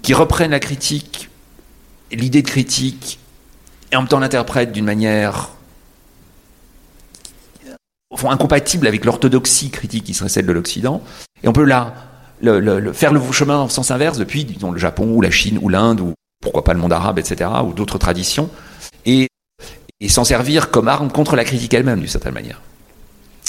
[0.03, 1.29] qui reprennent la critique,
[2.12, 3.18] l'idée de critique,
[3.93, 5.51] et en même temps l'interprètent d'une manière
[8.16, 11.03] font incompatible avec l'orthodoxie critique qui serait celle de l'Occident.
[11.43, 11.95] Et on peut là
[12.41, 15.31] le, le, le, faire le chemin en sens inverse depuis, disons, le Japon ou la
[15.31, 18.51] Chine ou l'Inde ou pourquoi pas le monde arabe, etc., ou d'autres traditions,
[19.05, 19.28] et,
[20.09, 22.61] s'en servir comme arme contre la critique elle-même, d'une certaine manière.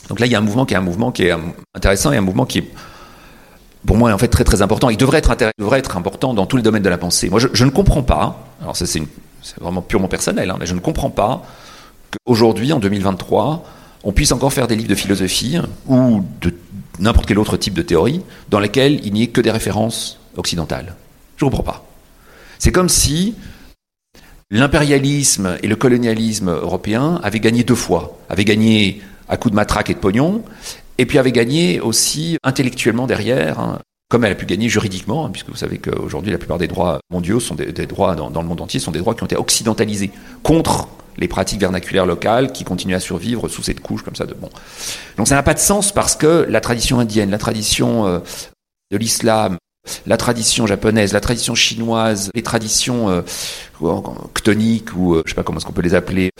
[0.09, 0.65] Donc là, il y a un mouvement
[1.11, 1.35] qui est est
[1.75, 2.71] intéressant et un mouvement qui est,
[3.85, 4.89] pour moi, en fait très très important.
[4.89, 7.29] Il devrait être, important dans tous les domaines de la pensée.
[7.29, 8.47] Moi, je, je ne comprends pas.
[8.61, 9.03] Alors ça, c'est
[9.59, 11.43] vraiment purement personnel, hein, mais je ne comprends pas
[12.11, 13.63] qu'aujourd'hui, en 2023,
[14.03, 16.53] on puisse encore faire des livres de philosophie ou de
[16.99, 20.95] n'importe quel autre type de théorie dans lesquels il n'y ait que des références occidentales.
[21.37, 21.86] Je ne comprends pas.
[22.59, 23.35] C'est comme si
[24.49, 28.17] l'impérialisme et le colonialisme européen avaient gagné deux fois.
[28.29, 30.43] Avaient gagné à coups de matraque et de pognon,
[30.97, 33.79] et puis avaient gagné aussi intellectuellement derrière, hein,
[34.09, 36.99] comme elle a pu gagner juridiquement, hein, puisque vous savez qu'aujourd'hui la plupart des droits
[37.09, 39.35] mondiaux sont des, droits dans, dans, le monde entier sont des droits qui ont été
[39.35, 40.11] occidentalisés
[40.43, 40.87] contre
[41.17, 44.49] les pratiques vernaculaires locales qui continuent à survivre sous cette couche comme ça de bon.
[45.17, 48.19] Donc ça n'a pas de sens parce que la tradition indienne, la tradition euh,
[48.91, 49.57] de l'islam,
[50.05, 53.21] la tradition japonaise, la tradition chinoise, les traditions euh,
[53.81, 56.31] ou euh, je sais pas comment est-ce qu'on peut les appeler,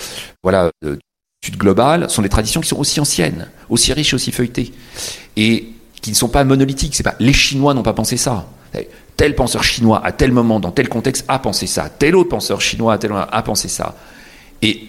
[0.43, 4.73] voilà, d'études globales, sont des traditions qui sont aussi anciennes, aussi riches et aussi feuilletées
[5.35, 5.69] et
[6.01, 6.95] qui ne sont pas monolithiques.
[6.95, 8.47] C'est pas les Chinois n'ont pas pensé ça.
[9.17, 11.89] Tel penseur chinois à tel moment, dans tel contexte, a pensé ça.
[11.89, 13.95] Tel autre penseur chinois à tel moment a pensé ça.
[14.61, 14.87] Et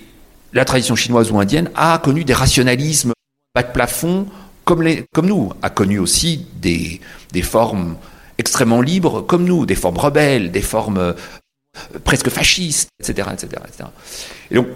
[0.52, 3.12] la tradition chinoise ou indienne a connu des rationalismes
[3.54, 4.26] bas de plafond
[4.64, 7.00] comme, les, comme nous, a connu aussi des,
[7.32, 7.96] des formes
[8.38, 11.12] extrêmement libres comme nous, des formes rebelles, des formes euh,
[12.04, 13.90] presque fascistes, etc., etc., etc.
[14.50, 14.68] Et donc,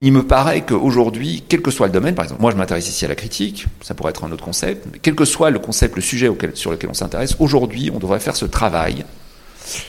[0.00, 3.04] il me paraît qu'aujourd'hui, quel que soit le domaine, par exemple, moi je m'intéresse ici
[3.04, 5.96] à la critique, ça pourrait être un autre concept, mais quel que soit le concept,
[5.96, 9.04] le sujet sur lequel on s'intéresse, aujourd'hui on devrait faire ce travail,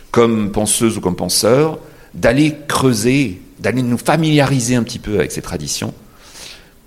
[0.10, 1.78] comme penseuse ou comme penseur,
[2.16, 5.93] d'aller creuser, d'aller nous familiariser un petit peu avec ces traditions,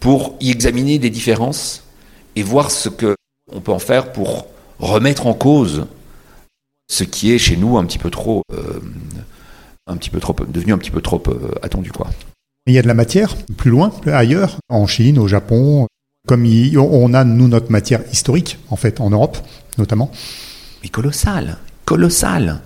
[0.01, 1.85] pour y examiner des différences
[2.35, 4.49] et voir ce qu'on peut en faire pour
[4.81, 5.87] remettre en cause
[6.89, 8.81] ce qui est chez nous un petit peu trop, euh,
[9.87, 12.11] un petit peu trop, devenu un petit peu trop euh, attendu, quoi.
[12.67, 15.89] Il y a de la matière plus loin, ailleurs, en Chine, au Japon,
[16.27, 19.39] comme il, on a nous notre matière historique en fait en Europe
[19.79, 20.11] notamment.
[20.83, 22.61] Mais colossal, colossal.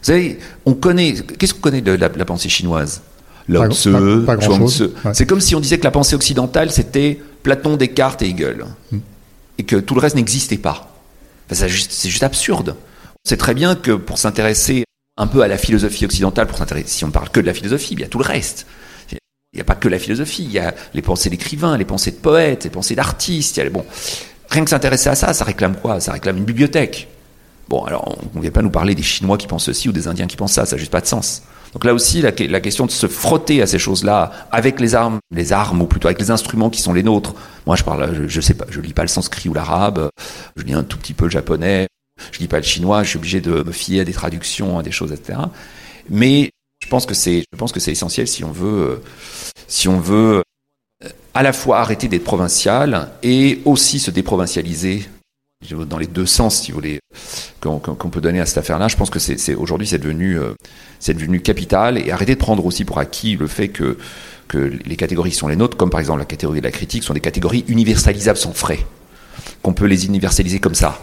[0.00, 1.14] Vous savez, on connaît.
[1.14, 3.02] Qu'est-ce qu'on connaît de la, la pensée chinoise?
[3.48, 5.12] Lao ouais.
[5.12, 8.98] C'est comme si on disait que la pensée occidentale c'était Platon, Descartes et Hegel, hmm.
[9.58, 10.94] et que tout le reste n'existait pas.
[11.46, 12.76] Enfin, c'est juste, juste absurde.
[13.24, 14.84] C'est très bien que pour s'intéresser
[15.16, 17.94] un peu à la philosophie occidentale, pour s'intéresser, si on parle que de la philosophie,
[17.94, 18.66] il y a tout le reste.
[19.10, 22.10] Il n'y a pas que la philosophie, il y a les pensées d'écrivains, les pensées
[22.10, 23.60] de poètes, les pensées d'artistes.
[23.70, 23.84] Bon,
[24.48, 26.00] rien que s'intéresser à ça, ça réclame quoi?
[26.00, 27.08] Ça réclame une bibliothèque.
[27.68, 30.08] Bon, alors on ne vient pas nous parler des Chinois qui pensent ceci ou des
[30.08, 31.42] Indiens qui pensent ça, ça n'a juste pas de sens.
[31.74, 35.20] Donc là aussi, la, la question de se frotter à ces choses-là avec les armes,
[35.30, 37.34] les armes ou plutôt avec les instruments qui sont les nôtres.
[37.66, 40.08] Moi, je parle, je, je sais pas, je lis pas le sanskrit ou l'arabe,
[40.56, 41.88] je lis un tout petit peu le japonais,
[42.32, 44.82] je lis pas le chinois, je suis obligé de me fier à des traductions, à
[44.82, 45.38] des choses, etc.
[46.08, 46.50] Mais
[46.82, 49.02] je pense que c'est, je pense que c'est essentiel si on veut,
[49.68, 50.42] si on veut
[51.34, 55.08] à la fois arrêter d'être provincial et aussi se déprovincialiser
[55.70, 57.00] dans les deux sens, si vous voulez,
[57.60, 58.88] qu'on qu peut donner à cette affaire-là.
[58.88, 60.54] Je pense que c'est aujourd'hui c'est devenu euh,
[60.98, 63.96] c'est devenu capital et arrêter de prendre aussi pour acquis le fait que
[64.48, 67.04] que les catégories qui sont les nôtres, comme par exemple la catégorie de la critique,
[67.04, 68.84] sont des catégories universalisables sans frais,
[69.62, 71.00] qu'on peut les universaliser comme ça,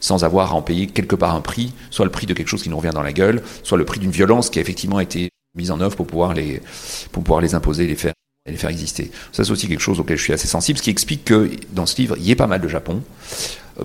[0.00, 2.62] sans avoir à en payer quelque part un prix, soit le prix de quelque chose
[2.62, 5.30] qui nous revient dans la gueule, soit le prix d'une violence qui a effectivement été
[5.56, 6.62] mise en œuvre pour pouvoir les,
[7.12, 8.12] pour pouvoir les imposer et les faire,
[8.46, 9.10] les faire exister.
[9.32, 11.86] Ça, c'est aussi quelque chose auquel je suis assez sensible, ce qui explique que dans
[11.86, 13.02] ce livre, il y ait pas mal de Japon,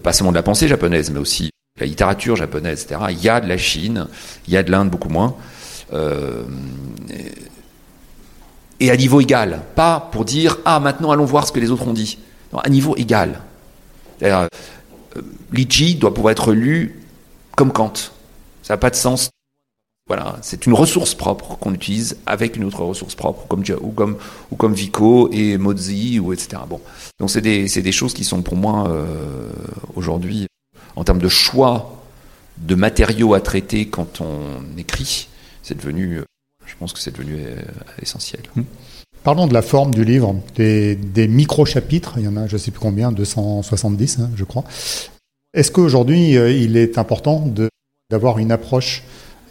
[0.02, 1.50] pas seulement de la pensée japonaise, mais aussi
[1.80, 3.02] la littérature japonaise, etc.
[3.10, 4.08] Il y a de la Chine,
[4.48, 5.36] il y a de l'Inde beaucoup moins.
[5.92, 6.44] Euh,
[8.80, 11.88] et à niveau égal, pas pour dire ah maintenant allons voir ce que les autres
[11.88, 12.20] ont dit.
[12.52, 13.42] Non, à niveau égal.
[15.16, 17.00] Euh, Litchi doit pouvoir être lu
[17.56, 17.94] comme Kant.
[18.62, 19.30] Ça n'a pas de sens.
[20.08, 24.18] Voilà, c'est une ressource propre qu'on utilise avec une autre ressource propre, comme ou comme
[24.52, 26.62] ou comme Vico et Mozzi ou etc.
[26.68, 26.82] Bon,
[27.20, 29.50] donc c'est des des choses qui sont pour moi euh,
[29.96, 30.48] aujourd'hui
[30.98, 32.04] en termes de choix
[32.58, 35.30] de matériaux à traiter quand on écrit,
[35.64, 36.26] c'est devenu, euh,
[36.66, 37.42] je pense que c'est devenu
[38.02, 38.42] essentiel.
[38.58, 38.66] Hum.
[39.24, 40.98] Parlons de la forme du livre, des,
[41.30, 44.66] micro-chapitres, il y en a je ne sais plus combien, 270 hein, je crois.
[45.54, 47.46] Est-ce qu'aujourd'hui euh, il est important
[48.10, 49.04] d'avoir une approche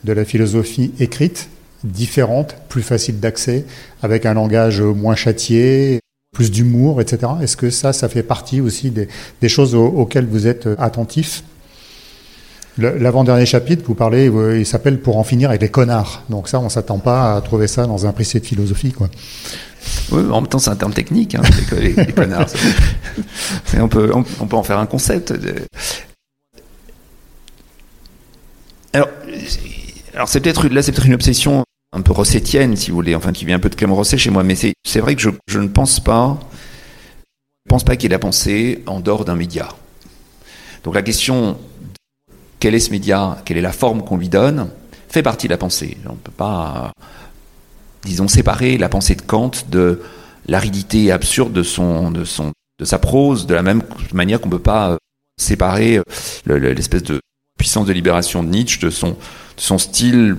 [0.05, 1.49] de la philosophie écrite
[1.85, 3.65] différente, plus facile d'accès,
[4.03, 6.01] avec un langage moins châtié,
[6.33, 7.33] plus d'humour, etc.
[7.41, 11.45] Est-ce que ça, ça fait partie aussi des, choses auxquelles vous êtes attentif?
[12.79, 16.23] L'avant-dernier chapitre, vous parlez, euh, il s'appelle Pour en finir avec les connards.
[16.31, 19.11] Donc ça, on s'attend pas à trouver ça dans un précis de philosophie, quoi.
[20.11, 21.43] Oui, en même temps, c'est un terme technique, hein,
[21.73, 22.47] les, connards.
[23.79, 25.35] on, peut, on, peut en faire un concept.
[28.95, 29.09] Alors,
[30.15, 33.33] alors c'est peut-être là, c'est peut-être une obsession un peu rossettienne, si vous voulez, enfin
[33.33, 35.59] qui vient un peu de Clément Rosset chez moi, mais c'est vrai que je, je,
[35.59, 36.39] ne pense pas,
[37.67, 39.69] je pense pas qu'il la pensée en dehors d'un média.
[40.85, 41.59] Donc la question
[42.63, 44.71] quel est ce média, quelle est la forme qu'on lui donne,
[45.09, 45.97] fait partie de la pensée.
[46.07, 46.93] On ne peut pas,
[48.05, 50.01] disons, séparer la pensée de Kant de
[50.47, 51.65] l'aridité absurde de,
[52.85, 53.83] sa prose, de la même
[54.13, 54.97] manière qu'on ne peut pas
[55.41, 56.05] séparer euh,
[56.73, 57.19] l'espèce de
[57.59, 59.17] puissance de libération de Nietzsche de son,
[59.57, 60.37] style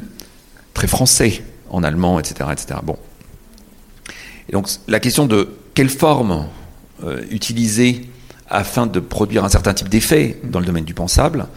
[0.74, 2.52] très français en allemand, etc.
[2.54, 2.80] etc.
[2.84, 2.96] Bon.
[4.50, 6.48] Donc la question de quelle forme
[7.04, 8.10] euh, utiliser
[8.48, 11.48] afin de produire un certain type d'effet dans le domaine du pensable,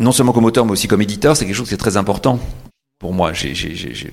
[0.00, 2.40] non seulement comme auteur, mais aussi comme éditeur, c'est quelque chose qui est très important
[2.98, 3.32] pour moi.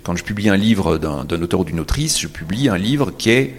[0.03, 3.29] quand je publie un livre d'un auteur ou d'une autrice, je publie un livre qui
[3.31, 3.55] est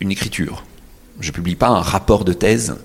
[0.00, 0.64] une écriture.
[1.20, 2.76] Je publie pas un rapport de thèse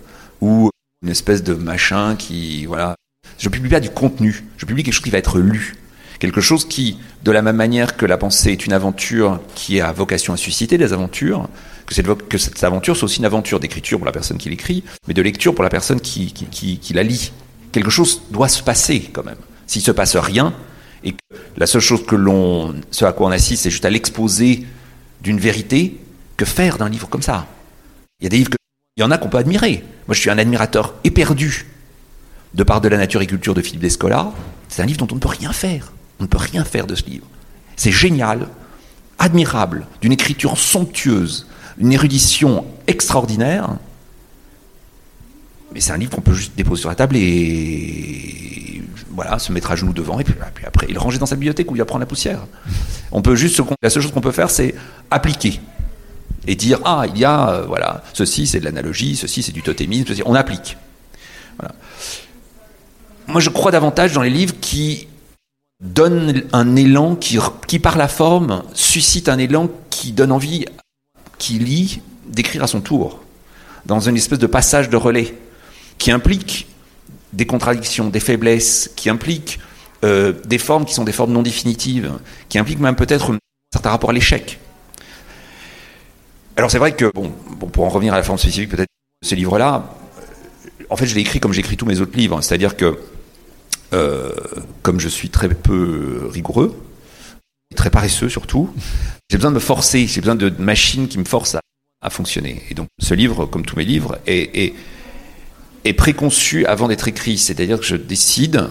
[0.42, 0.70] ou
[1.02, 2.96] une espèce de machin qui, voilà.
[3.38, 4.44] Je publie pas du contenu.
[4.58, 5.76] Je publie quelque chose qui va être lu.
[6.20, 9.94] Quelque chose qui, de la même manière que la pensée est une aventure qui a
[9.94, 11.48] vocation à susciter des aventures,
[11.86, 11.96] que
[12.38, 15.56] cette, aventure soit aussi une aventure d'écriture pour la personne qui l'écrit, mais de lecture
[15.56, 16.34] pour la personne qui
[16.94, 17.32] la lit
[17.72, 19.38] quelque chose doit se passer quand même.
[19.68, 20.54] S'il se passe rien,
[21.04, 21.18] et que
[21.58, 24.66] la seule chose que l'on, ce à quoi on assiste, c'est juste à l'exposer
[25.22, 26.00] d'une vérité,
[26.38, 27.48] que faire d'un livre comme ça?
[28.20, 28.52] Il y a des livres
[29.00, 29.82] il y en a qu'on peut admirer.
[30.08, 31.68] Moi, je suis un admirateur éperdu
[32.54, 34.34] de part de la nature et culture de Philippe Descola.
[34.68, 35.94] C'est un livre dont on ne peut rien faire.
[36.20, 37.26] On ne peut rien faire de ce livre.
[37.78, 38.50] C'est génial,
[39.18, 41.48] admirable, d'une écriture somptueuse,
[41.78, 43.70] une érudition extraordinaire.
[45.74, 49.72] Mais c'est un livre qu'on peut juste déposer sur la table et voilà, se mettre
[49.72, 52.00] à genoux devant et puis, après il ranger dans sa bibliothèque où il va prendre
[52.00, 52.40] la poussière.
[53.12, 54.76] On peut juste, la seule chose qu'on peut faire, c'est
[55.12, 55.60] appliquer
[56.48, 59.62] et dire ah il y a euh, voilà ceci c'est de l'analogie, ceci c'est du
[59.62, 60.78] totémisme, ceci, on applique.
[63.28, 65.08] Moi je crois davantage dans les livres qui
[65.82, 70.66] donnent un élan qui, qui par la forme suscite un élan qui donne envie
[71.38, 73.22] qui lit d'écrire à son tour
[73.86, 75.36] dans une espèce de passage de relais
[76.00, 76.68] qui implique
[77.34, 79.60] des contradictions, des faiblesses, qui implique
[80.04, 82.12] euh, des formes qui sont des formes non définitives,
[82.48, 83.38] qui impliquent même peut-être un
[83.72, 84.60] certain rapport à l'échec.
[86.56, 87.30] Alors c'est vrai que, bon,
[87.72, 88.90] pour en revenir à la forme spécifique peut-être
[89.22, 89.94] de ce livre-là,
[90.90, 92.98] en fait je l'ai écrit comme j'écris tous mes autres livres, c'est-à-dire que
[93.94, 94.32] euh,
[94.82, 96.82] comme je suis très peu rigoureux,
[97.76, 98.74] très paresseux surtout,
[99.30, 101.56] j'ai besoin de me forcer, j'ai besoin de machines qui me forcent
[102.02, 102.64] à, fonctionner.
[102.70, 104.74] Et donc ce livre, comme tous mes livres, est
[105.94, 107.38] préconçu avant d'être écrit.
[107.38, 108.68] C'est-à-dire que je décide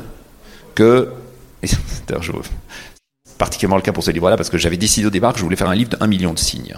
[0.75, 1.13] que.
[1.63, 5.45] C'est particulièrement le cas pour ce livre-là, parce que j'avais décidé au départ que je
[5.45, 6.75] voulais faire un livre d'un million de signes.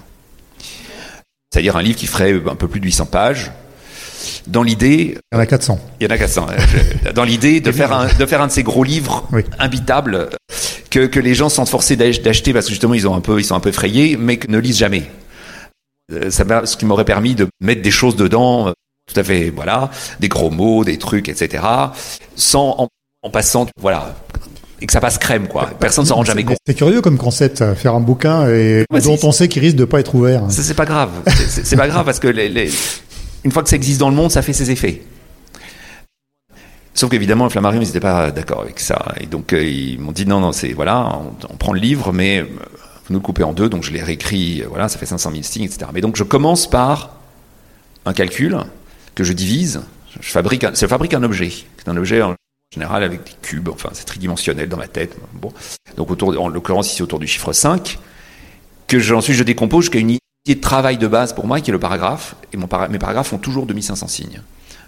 [1.51, 3.51] C'est-à-dire un livre qui ferait un peu plus de 800 pages.
[4.47, 5.17] Dans l'idée.
[5.33, 5.81] Il y en a 400.
[6.01, 6.47] Il y en a 400.
[7.15, 9.27] dans l'idée de faire, un, de faire un de ces gros livres
[9.59, 10.29] imbitables
[10.91, 13.45] que, que les gens sont forcés d'acheter parce que justement ils, ont un peu, ils
[13.45, 15.11] sont un peu effrayés, mais que ne lisent jamais.
[16.13, 18.73] Euh, ça, ce qui m'aurait permis de mettre des choses dedans
[19.13, 19.91] tout à fait, voilà,
[20.21, 21.63] des gros mots, des trucs, etc.
[22.37, 22.89] Sans
[23.23, 24.15] en, passant, voilà,
[24.81, 25.71] et que ça passe crème, quoi.
[25.79, 26.57] Personne ne s'en rend jamais compte.
[26.67, 29.85] C'est curieux comme concept, euh, faire un bouquin et dont on sait qu'il risque de
[29.85, 30.51] pas être ouvert.
[30.51, 31.11] Ça, c'est pas grave.
[31.29, 32.71] C'est pas grave parce que les,
[33.45, 35.03] une fois que ça existe dans le monde, ça fait ses effets.
[36.95, 39.15] Sauf qu'évidemment, le Flammarion, ils n'étaient pas d'accord avec ça.
[39.21, 42.41] Et donc, euh, ils m'ont dit non, non, c'est voilà, on, prend le livre, mais
[42.41, 45.31] euh, vous nous le coupez en deux, donc je l'ai réécrit, voilà, ça fait 500
[45.31, 45.87] 000 signes, etc.
[45.95, 47.17] Mais donc, je commence par
[48.07, 48.59] un calcul
[49.21, 49.83] que je divise,
[50.19, 51.53] je fabrique, un, fabrique un objet.
[51.77, 52.35] C'est un objet en
[52.73, 55.15] général avec des cubes, enfin c'est tridimensionnel dans ma tête.
[55.35, 55.53] Bon.
[55.99, 57.99] Donc autour, en l'occurrence ici autour du chiffre 5,
[58.87, 61.73] que ensuite je décompose jusqu'à une unité de travail de base pour moi, qui est
[61.75, 64.41] le paragraphe, et mes paragraphes font toujours 2500 signes.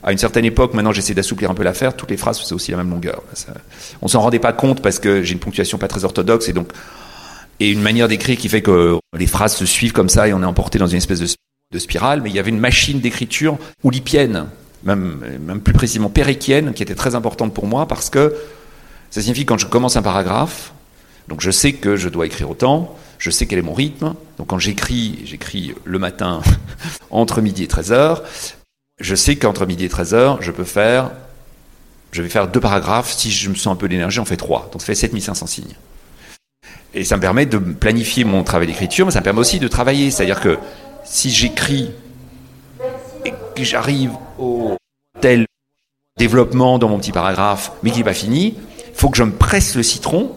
[0.02, 2.70] À une certaine époque, maintenant j'essaie d'assouplir un peu l'affaire, toutes les phrases c'est aussi
[2.70, 3.22] la même longueur.
[4.00, 6.72] On s'en rendait pas compte parce que j'ai une ponctuation pas très orthodoxe et donc
[7.60, 10.42] et une manière d'écrire qui fait que les phrases se suivent comme ça et on
[10.42, 11.26] est emporté dans une espèce de,
[11.72, 12.20] de spirale.
[12.22, 14.46] Mais il y avait une machine d'écriture oulipienne,
[14.84, 18.34] même, même plus précisément péréquienne, qui était très importante pour moi parce que
[19.10, 20.72] ça signifie quand je commence un paragraphe,
[21.28, 24.14] donc je sais que je dois écrire autant, je sais quel est mon rythme.
[24.38, 26.40] Donc quand j'écris, j'écris le matin
[27.10, 28.22] entre midi et 13h.
[29.00, 31.10] Je sais qu'entre midi et 13h, je peux faire,
[32.10, 33.12] je vais faire deux paragraphes.
[33.12, 34.68] Si je me sens un peu d'énergie, on fait trois.
[34.72, 35.76] Donc ça fait 7500 signes.
[36.94, 39.68] Et ça me permet de planifier mon travail d'écriture, mais ça me permet aussi de
[39.68, 40.10] travailler.
[40.10, 40.58] C'est-à-dire que
[41.04, 41.90] si j'écris
[43.24, 44.76] et que j'arrive au
[45.20, 45.46] tel
[46.18, 48.56] développement dans mon petit paragraphe, mais qu'il n'est pas fini,
[48.88, 50.32] il faut que je me presse le citron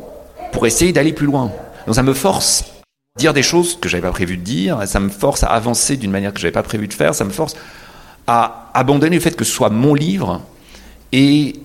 [0.51, 1.51] pour essayer d'aller plus loin.
[1.85, 2.65] Donc ça me force
[3.17, 6.11] dire des choses que j'avais pas prévu de dire, ça me force à avancer d'une
[6.11, 7.55] manière que j'avais pas prévu de faire, ça me force
[8.27, 10.41] à abandonner le fait que ce soit mon livre
[11.11, 11.59] et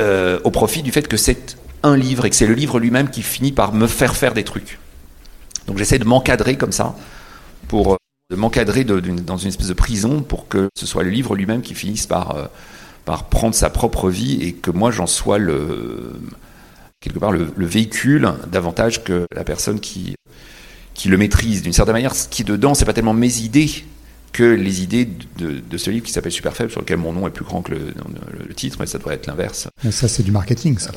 [0.00, 3.10] euh, au profit du fait que c'est un livre et que c'est le livre lui-même
[3.10, 4.78] qui finit par me faire faire des trucs.
[5.66, 6.96] Donc j'essaie de m'encadrer comme ça,
[7.68, 7.96] pour euh,
[8.30, 11.74] de m'encadrer dans une espèce de prison pour que ce soit le livre lui-même qui
[11.74, 12.46] finisse par, euh,
[13.04, 16.12] par prendre sa propre vie et que moi j'en sois le
[17.00, 20.16] quelque part le, le véhicule davantage que la personne qui
[20.98, 22.14] qui le maîtrise d'une certaine manière.
[22.14, 23.70] Ce qui est dedans, c'est pas tellement mes idées
[24.32, 25.08] que les idées
[25.38, 27.72] de, ce livre qui s'appelle Super Faible, sur lequel mon nom est plus grand que
[27.72, 29.68] le, titre, mais ça devrait être l'inverse.
[29.90, 30.90] Ça, c'est du marketing, ça.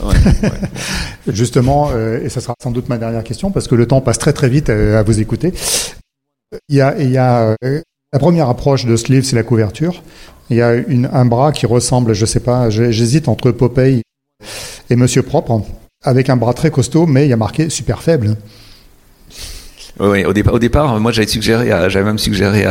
[1.27, 4.17] Justement, euh, et ça sera sans doute ma dernière question, parce que le temps passe
[4.17, 5.53] très très vite euh, à, vous écouter.
[6.69, 7.81] Il y a, euh,
[8.13, 10.03] la première approche de ce livre, c'est la couverture.
[10.49, 10.75] Il y a
[11.13, 14.01] un bras qui ressemble, je sais pas, j'hésite entre Popeye
[14.89, 15.63] et Monsieur Propre,
[16.03, 18.35] avec un bras très costaud, mais il y a marqué Super Faible.
[19.99, 22.65] Oui, au, départ, moi j'avais suggéré, j'avais même suggéré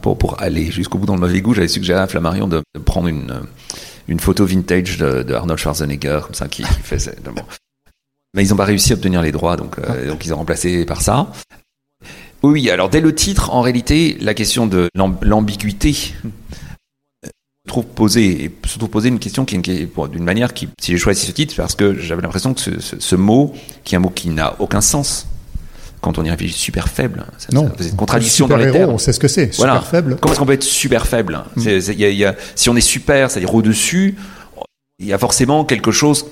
[0.00, 4.20] pour, aller jusqu'au bout dans le mauvais goût, j'avais suggéré à Flammarion de, prendre une,
[4.20, 7.16] photo vintage de, Arnold Schwarzenegger, comme ça, qui, qui faisait.
[8.34, 10.86] Mais ils n'ont pas réussi à obtenir les droits, donc, euh, donc ils ont remplacé
[10.86, 11.30] par ça.
[12.42, 17.28] Oui, alors dès le titre, en réalité, la question de l'ambiguïté euh,
[17.68, 21.26] trouve posée, et surtout poser une question qui est d'une manière qui, si j'ai choisi
[21.26, 23.52] ce titre, parce que j'avais l'impression que ce, ce, ce, mot,
[23.84, 25.26] qui est un mot qui n'a aucun sens,
[26.02, 27.24] quand on y réfléchit, super faible.
[27.38, 27.70] Ça, non.
[27.78, 28.90] Ça une contradiction dans les termes.
[28.90, 29.52] On sait ce que c'est.
[29.52, 29.80] Super voilà.
[29.80, 30.18] faible.
[30.20, 31.40] Comment est-ce qu'on peut être super faible?
[31.54, 31.60] Mm.
[31.62, 34.16] c est, c est, y a, y a, Si on est super, c'est-à-dire au-dessus,
[34.98, 36.26] il y a forcément quelque chose,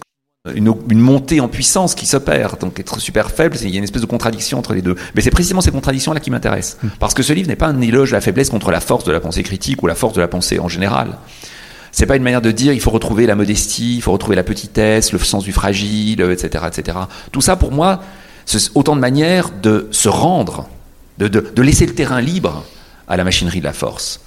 [0.55, 2.57] une, une, montée en puissance qui s'opère.
[2.57, 4.97] Donc être super faible, il y a une espèce de contradiction entre les deux.
[5.14, 6.78] Mais c'est précisément ces contradictions-là qui m'intéressent.
[6.82, 6.88] Mm.
[6.99, 9.12] Parce que ce livre n'est pas un éloge de la faiblesse contre la force de
[9.12, 11.18] la pensée critique ou la force de la pensée en général.
[11.93, 14.43] C'est pas une manière de dire il faut retrouver la modestie, il faut retrouver la
[14.45, 16.99] petitesse, le sens du fragile, etc., etc.
[17.32, 18.01] Tout ça, pour moi,
[18.74, 20.68] autant de manières de se rendre,
[21.18, 22.64] de, de, de, laisser le terrain libre
[23.09, 24.20] à la machinerie de la force.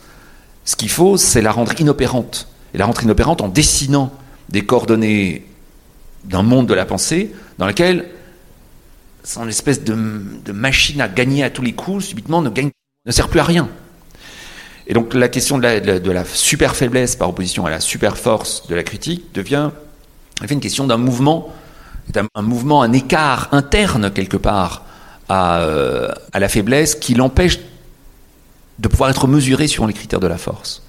[0.66, 2.50] Ce qu'il faut, c'est la rendre inopérante.
[2.74, 4.12] Et la rendre inopérante en dessinant
[4.50, 5.46] des coordonnées
[6.26, 8.06] d'un monde de la pensée dans lequel
[9.24, 9.94] son espèce de,
[10.52, 12.52] machine à gagner à tous les coups, subitement, ne,
[13.10, 13.70] sert plus à rien.
[14.88, 18.18] Et donc la question de la, de la, super faiblesse par opposition à la super
[18.18, 19.72] force de la critique devient
[20.50, 21.54] une question d'un mouvement
[22.36, 24.86] un, mouvement, un écart interne quelque part
[25.30, 27.60] à, euh, à la faiblesse qui l'empêche
[28.80, 30.84] de pouvoir être mesuré sur les critères de la force.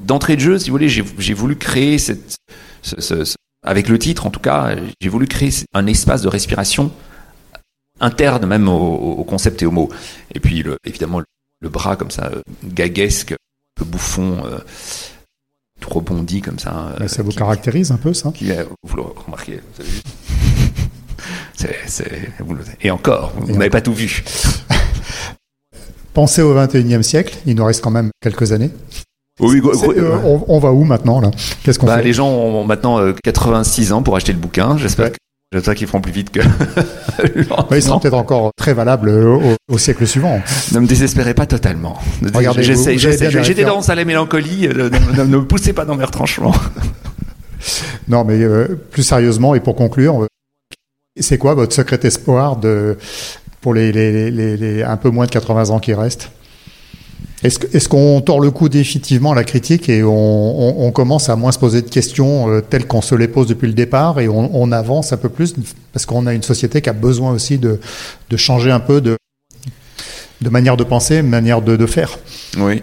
[0.00, 2.36] D'entrée de jeu, si vous voulez, j'ai voulu créer cette,
[2.82, 6.28] ce, ce, ce, avec le titre en tout cas, j'ai voulu créer un espace de
[6.28, 6.92] respiration
[8.00, 9.88] interne même au, au, concept et au mot.
[10.34, 11.20] Et puis le, évidemment
[11.60, 13.36] le, bras comme ça, euh, gaguesque, un
[13.74, 14.44] peu bouffon.
[14.46, 14.58] Euh,
[15.80, 16.94] tout rebondi comme ça.
[16.98, 18.32] Mais ça vous qui, caractérise un peu ça?
[18.32, 18.50] qui,
[18.82, 20.00] Vous le remarquez, vous avez vu?
[21.54, 22.30] C'est, c'est,
[22.80, 24.22] et encore, vous n'avez pas tout vu.
[26.14, 28.70] Pensez au 21e siècle, il nous reste quand même quelques années.
[29.40, 31.30] Oui, euh, on, on, va où maintenant là?
[31.62, 32.04] Qu'est-ce qu'on bah, fait?
[32.04, 34.76] Les gens ont maintenant euh, 86 ans pour acheter le bouquin.
[34.76, 35.12] J'espère ouais.
[35.50, 36.40] J'espère qu'ils feront plus vite que.
[37.74, 40.42] ils seront peut-être encore très valables au, au, siècle suivant.
[40.72, 41.98] Ne me désespérez pas totalement.
[42.34, 43.30] Regardez, j'essaie, j'essaie.
[43.42, 44.66] J'étais dans la mélancolie.
[44.68, 46.54] Euh, ne, ne, me poussez pas dans mes retranchements.
[48.08, 50.26] non, mais euh, plus sérieusement et pour conclure,
[51.18, 52.98] c'est quoi votre secret espoir de
[53.62, 56.30] pour les, les, les, les, un peu moins de 80 ans qui restent?
[57.44, 61.58] Est-ce qu'on tord le coup définitivement à la critique et on, commence à moins se
[61.58, 65.12] poser de questions euh, telles qu'on se les pose depuis le départ et on, avance
[65.12, 65.54] un peu plus
[65.92, 67.78] parce qu'on a une société qui a besoin aussi de,
[68.36, 69.16] changer un peu de,
[70.50, 72.18] manière de penser, manière de, faire
[72.56, 72.82] Oui.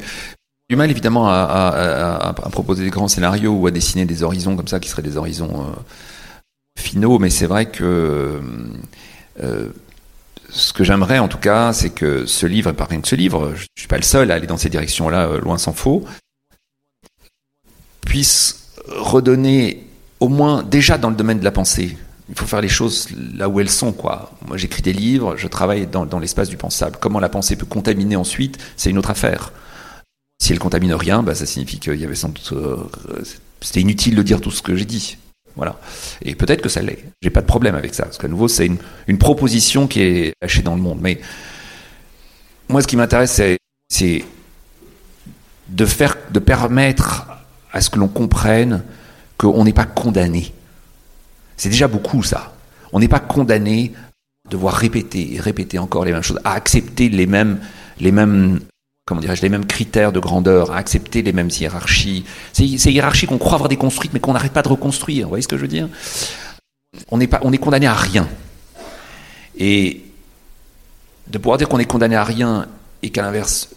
[0.70, 4.80] Du mal évidemment à, proposer des grands scénarios ou à dessiner des horizons comme ça
[4.80, 8.40] qui seraient des horizons euh, finaux, mais c'est vrai que
[9.44, 9.70] euh,
[10.50, 13.54] ce que j'aimerais en tout cas, c'est que ce livre, et par contre ce livre,
[13.56, 16.06] je suis pas le seul à aller dans ces directions-là, euh, loin s'en faut,
[18.06, 19.88] puisse redonner
[20.20, 21.98] au moins déjà dans le domaine de la pensée.
[22.30, 24.32] Il faut faire les choses là où elles sont, quoi.
[24.48, 26.98] Moi, j'écris des livres, je travaille dans, dans l'espace du pensable.
[27.00, 29.52] Comment la pensée peut contaminer ensuite, c'est une autre affaire.
[30.42, 32.52] Si elle contamine rien, bah, ça signifie qu'il y avait sans doute.
[32.54, 32.78] Euh,
[33.62, 35.18] c'était inutile de dire tout ce que j'ai dit.
[35.56, 35.80] Voilà.
[36.22, 37.04] Et peut-être que ça l'est.
[37.22, 38.04] J'ai pas de problème avec ça.
[38.04, 38.78] Parce qu'à nouveau, c'est une,
[39.08, 41.00] une, proposition qui est lâchée dans le monde.
[41.02, 41.20] Mais
[42.68, 43.42] moi, ce qui m'intéresse,
[43.90, 44.26] c'est
[45.70, 47.28] de faire, de permettre
[47.72, 48.84] à ce que l'on comprenne
[49.38, 50.54] qu'on n'est pas condamné.
[51.58, 52.54] C'est déjà beaucoup, ça.
[52.92, 53.94] On n'est pas condamné
[54.46, 57.60] à devoir répéter et répéter encore les mêmes choses, à accepter les mêmes,
[58.00, 58.60] les mêmes
[59.06, 62.26] comment dirais-je, les mêmes critères de grandeur, à accepter les mêmes hiérarchies.
[62.54, 65.26] Ces, ces hiérarchies qu'on croit avoir déconstruites, mais qu'on n'arrête pas de reconstruire.
[65.26, 65.88] Vous voyez ce que je veux dire?
[67.10, 68.28] On n'est pas, on est condamné à rien.
[69.58, 70.02] Et
[71.28, 72.68] de pouvoir dire qu'on est condamné à rien
[73.04, 73.70] et qu'à l'inverse,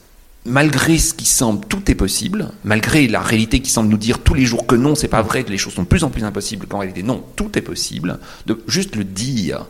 [0.46, 4.34] malgré ce qui semble, tout est possible, malgré la réalité qui semble nous dire tous
[4.34, 6.24] les jours que non, c'est pas vrai, que les choses sont de plus en plus
[6.24, 9.66] impossibles, qu'en réalité non, tout est possible, de juste le dire.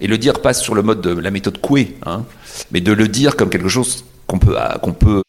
[0.00, 2.24] Et le dire passe sur le mode de la méthode Coué, hein,
[2.70, 5.22] mais de le dire comme quelque chose qu'on peut, euh, peut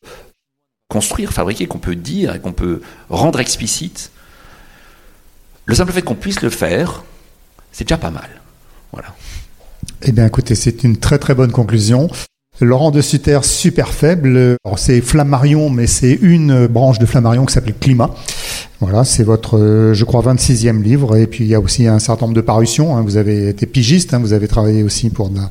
[0.90, 4.12] construire, fabriquer, qu'on peut dire et qu'on peut rendre explicite,
[5.66, 7.04] le simple fait qu'on puisse le faire,
[7.72, 8.30] c'est déjà pas mal.
[8.92, 9.10] Voilà.
[10.02, 12.10] Eh bien, écoutez, c'est une très très bonne conclusion.
[12.62, 14.58] Laurent de Sutter, super faible.
[14.78, 18.10] c'est Flammarion, mais c'est une branche de Flammarion qui s'appelle Climat.
[18.80, 21.16] Voilà, c'est votre, je crois, 26e livre.
[21.16, 22.96] Et puis, il y a aussi un certain nombre de parutions.
[22.96, 23.02] Hein.
[23.02, 24.20] Vous avez été pigiste, hein.
[24.20, 25.50] vous avez travaillé aussi pour de la,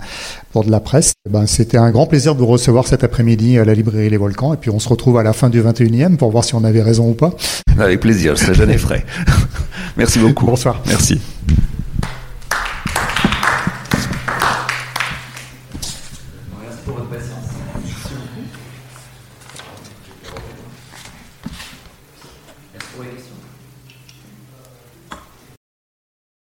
[0.52, 1.14] pour de la presse.
[1.28, 4.54] Ben, C'était un grand plaisir de vous recevoir cet après-midi à la librairie Les Volcans.
[4.54, 6.82] Et puis, on se retrouve à la fin du 21e pour voir si on avait
[6.82, 7.34] raison ou pas.
[7.78, 9.04] Avec plaisir, je serai jamais frais.
[9.96, 10.46] Merci beaucoup.
[10.46, 10.82] Bonsoir.
[10.86, 11.20] Merci.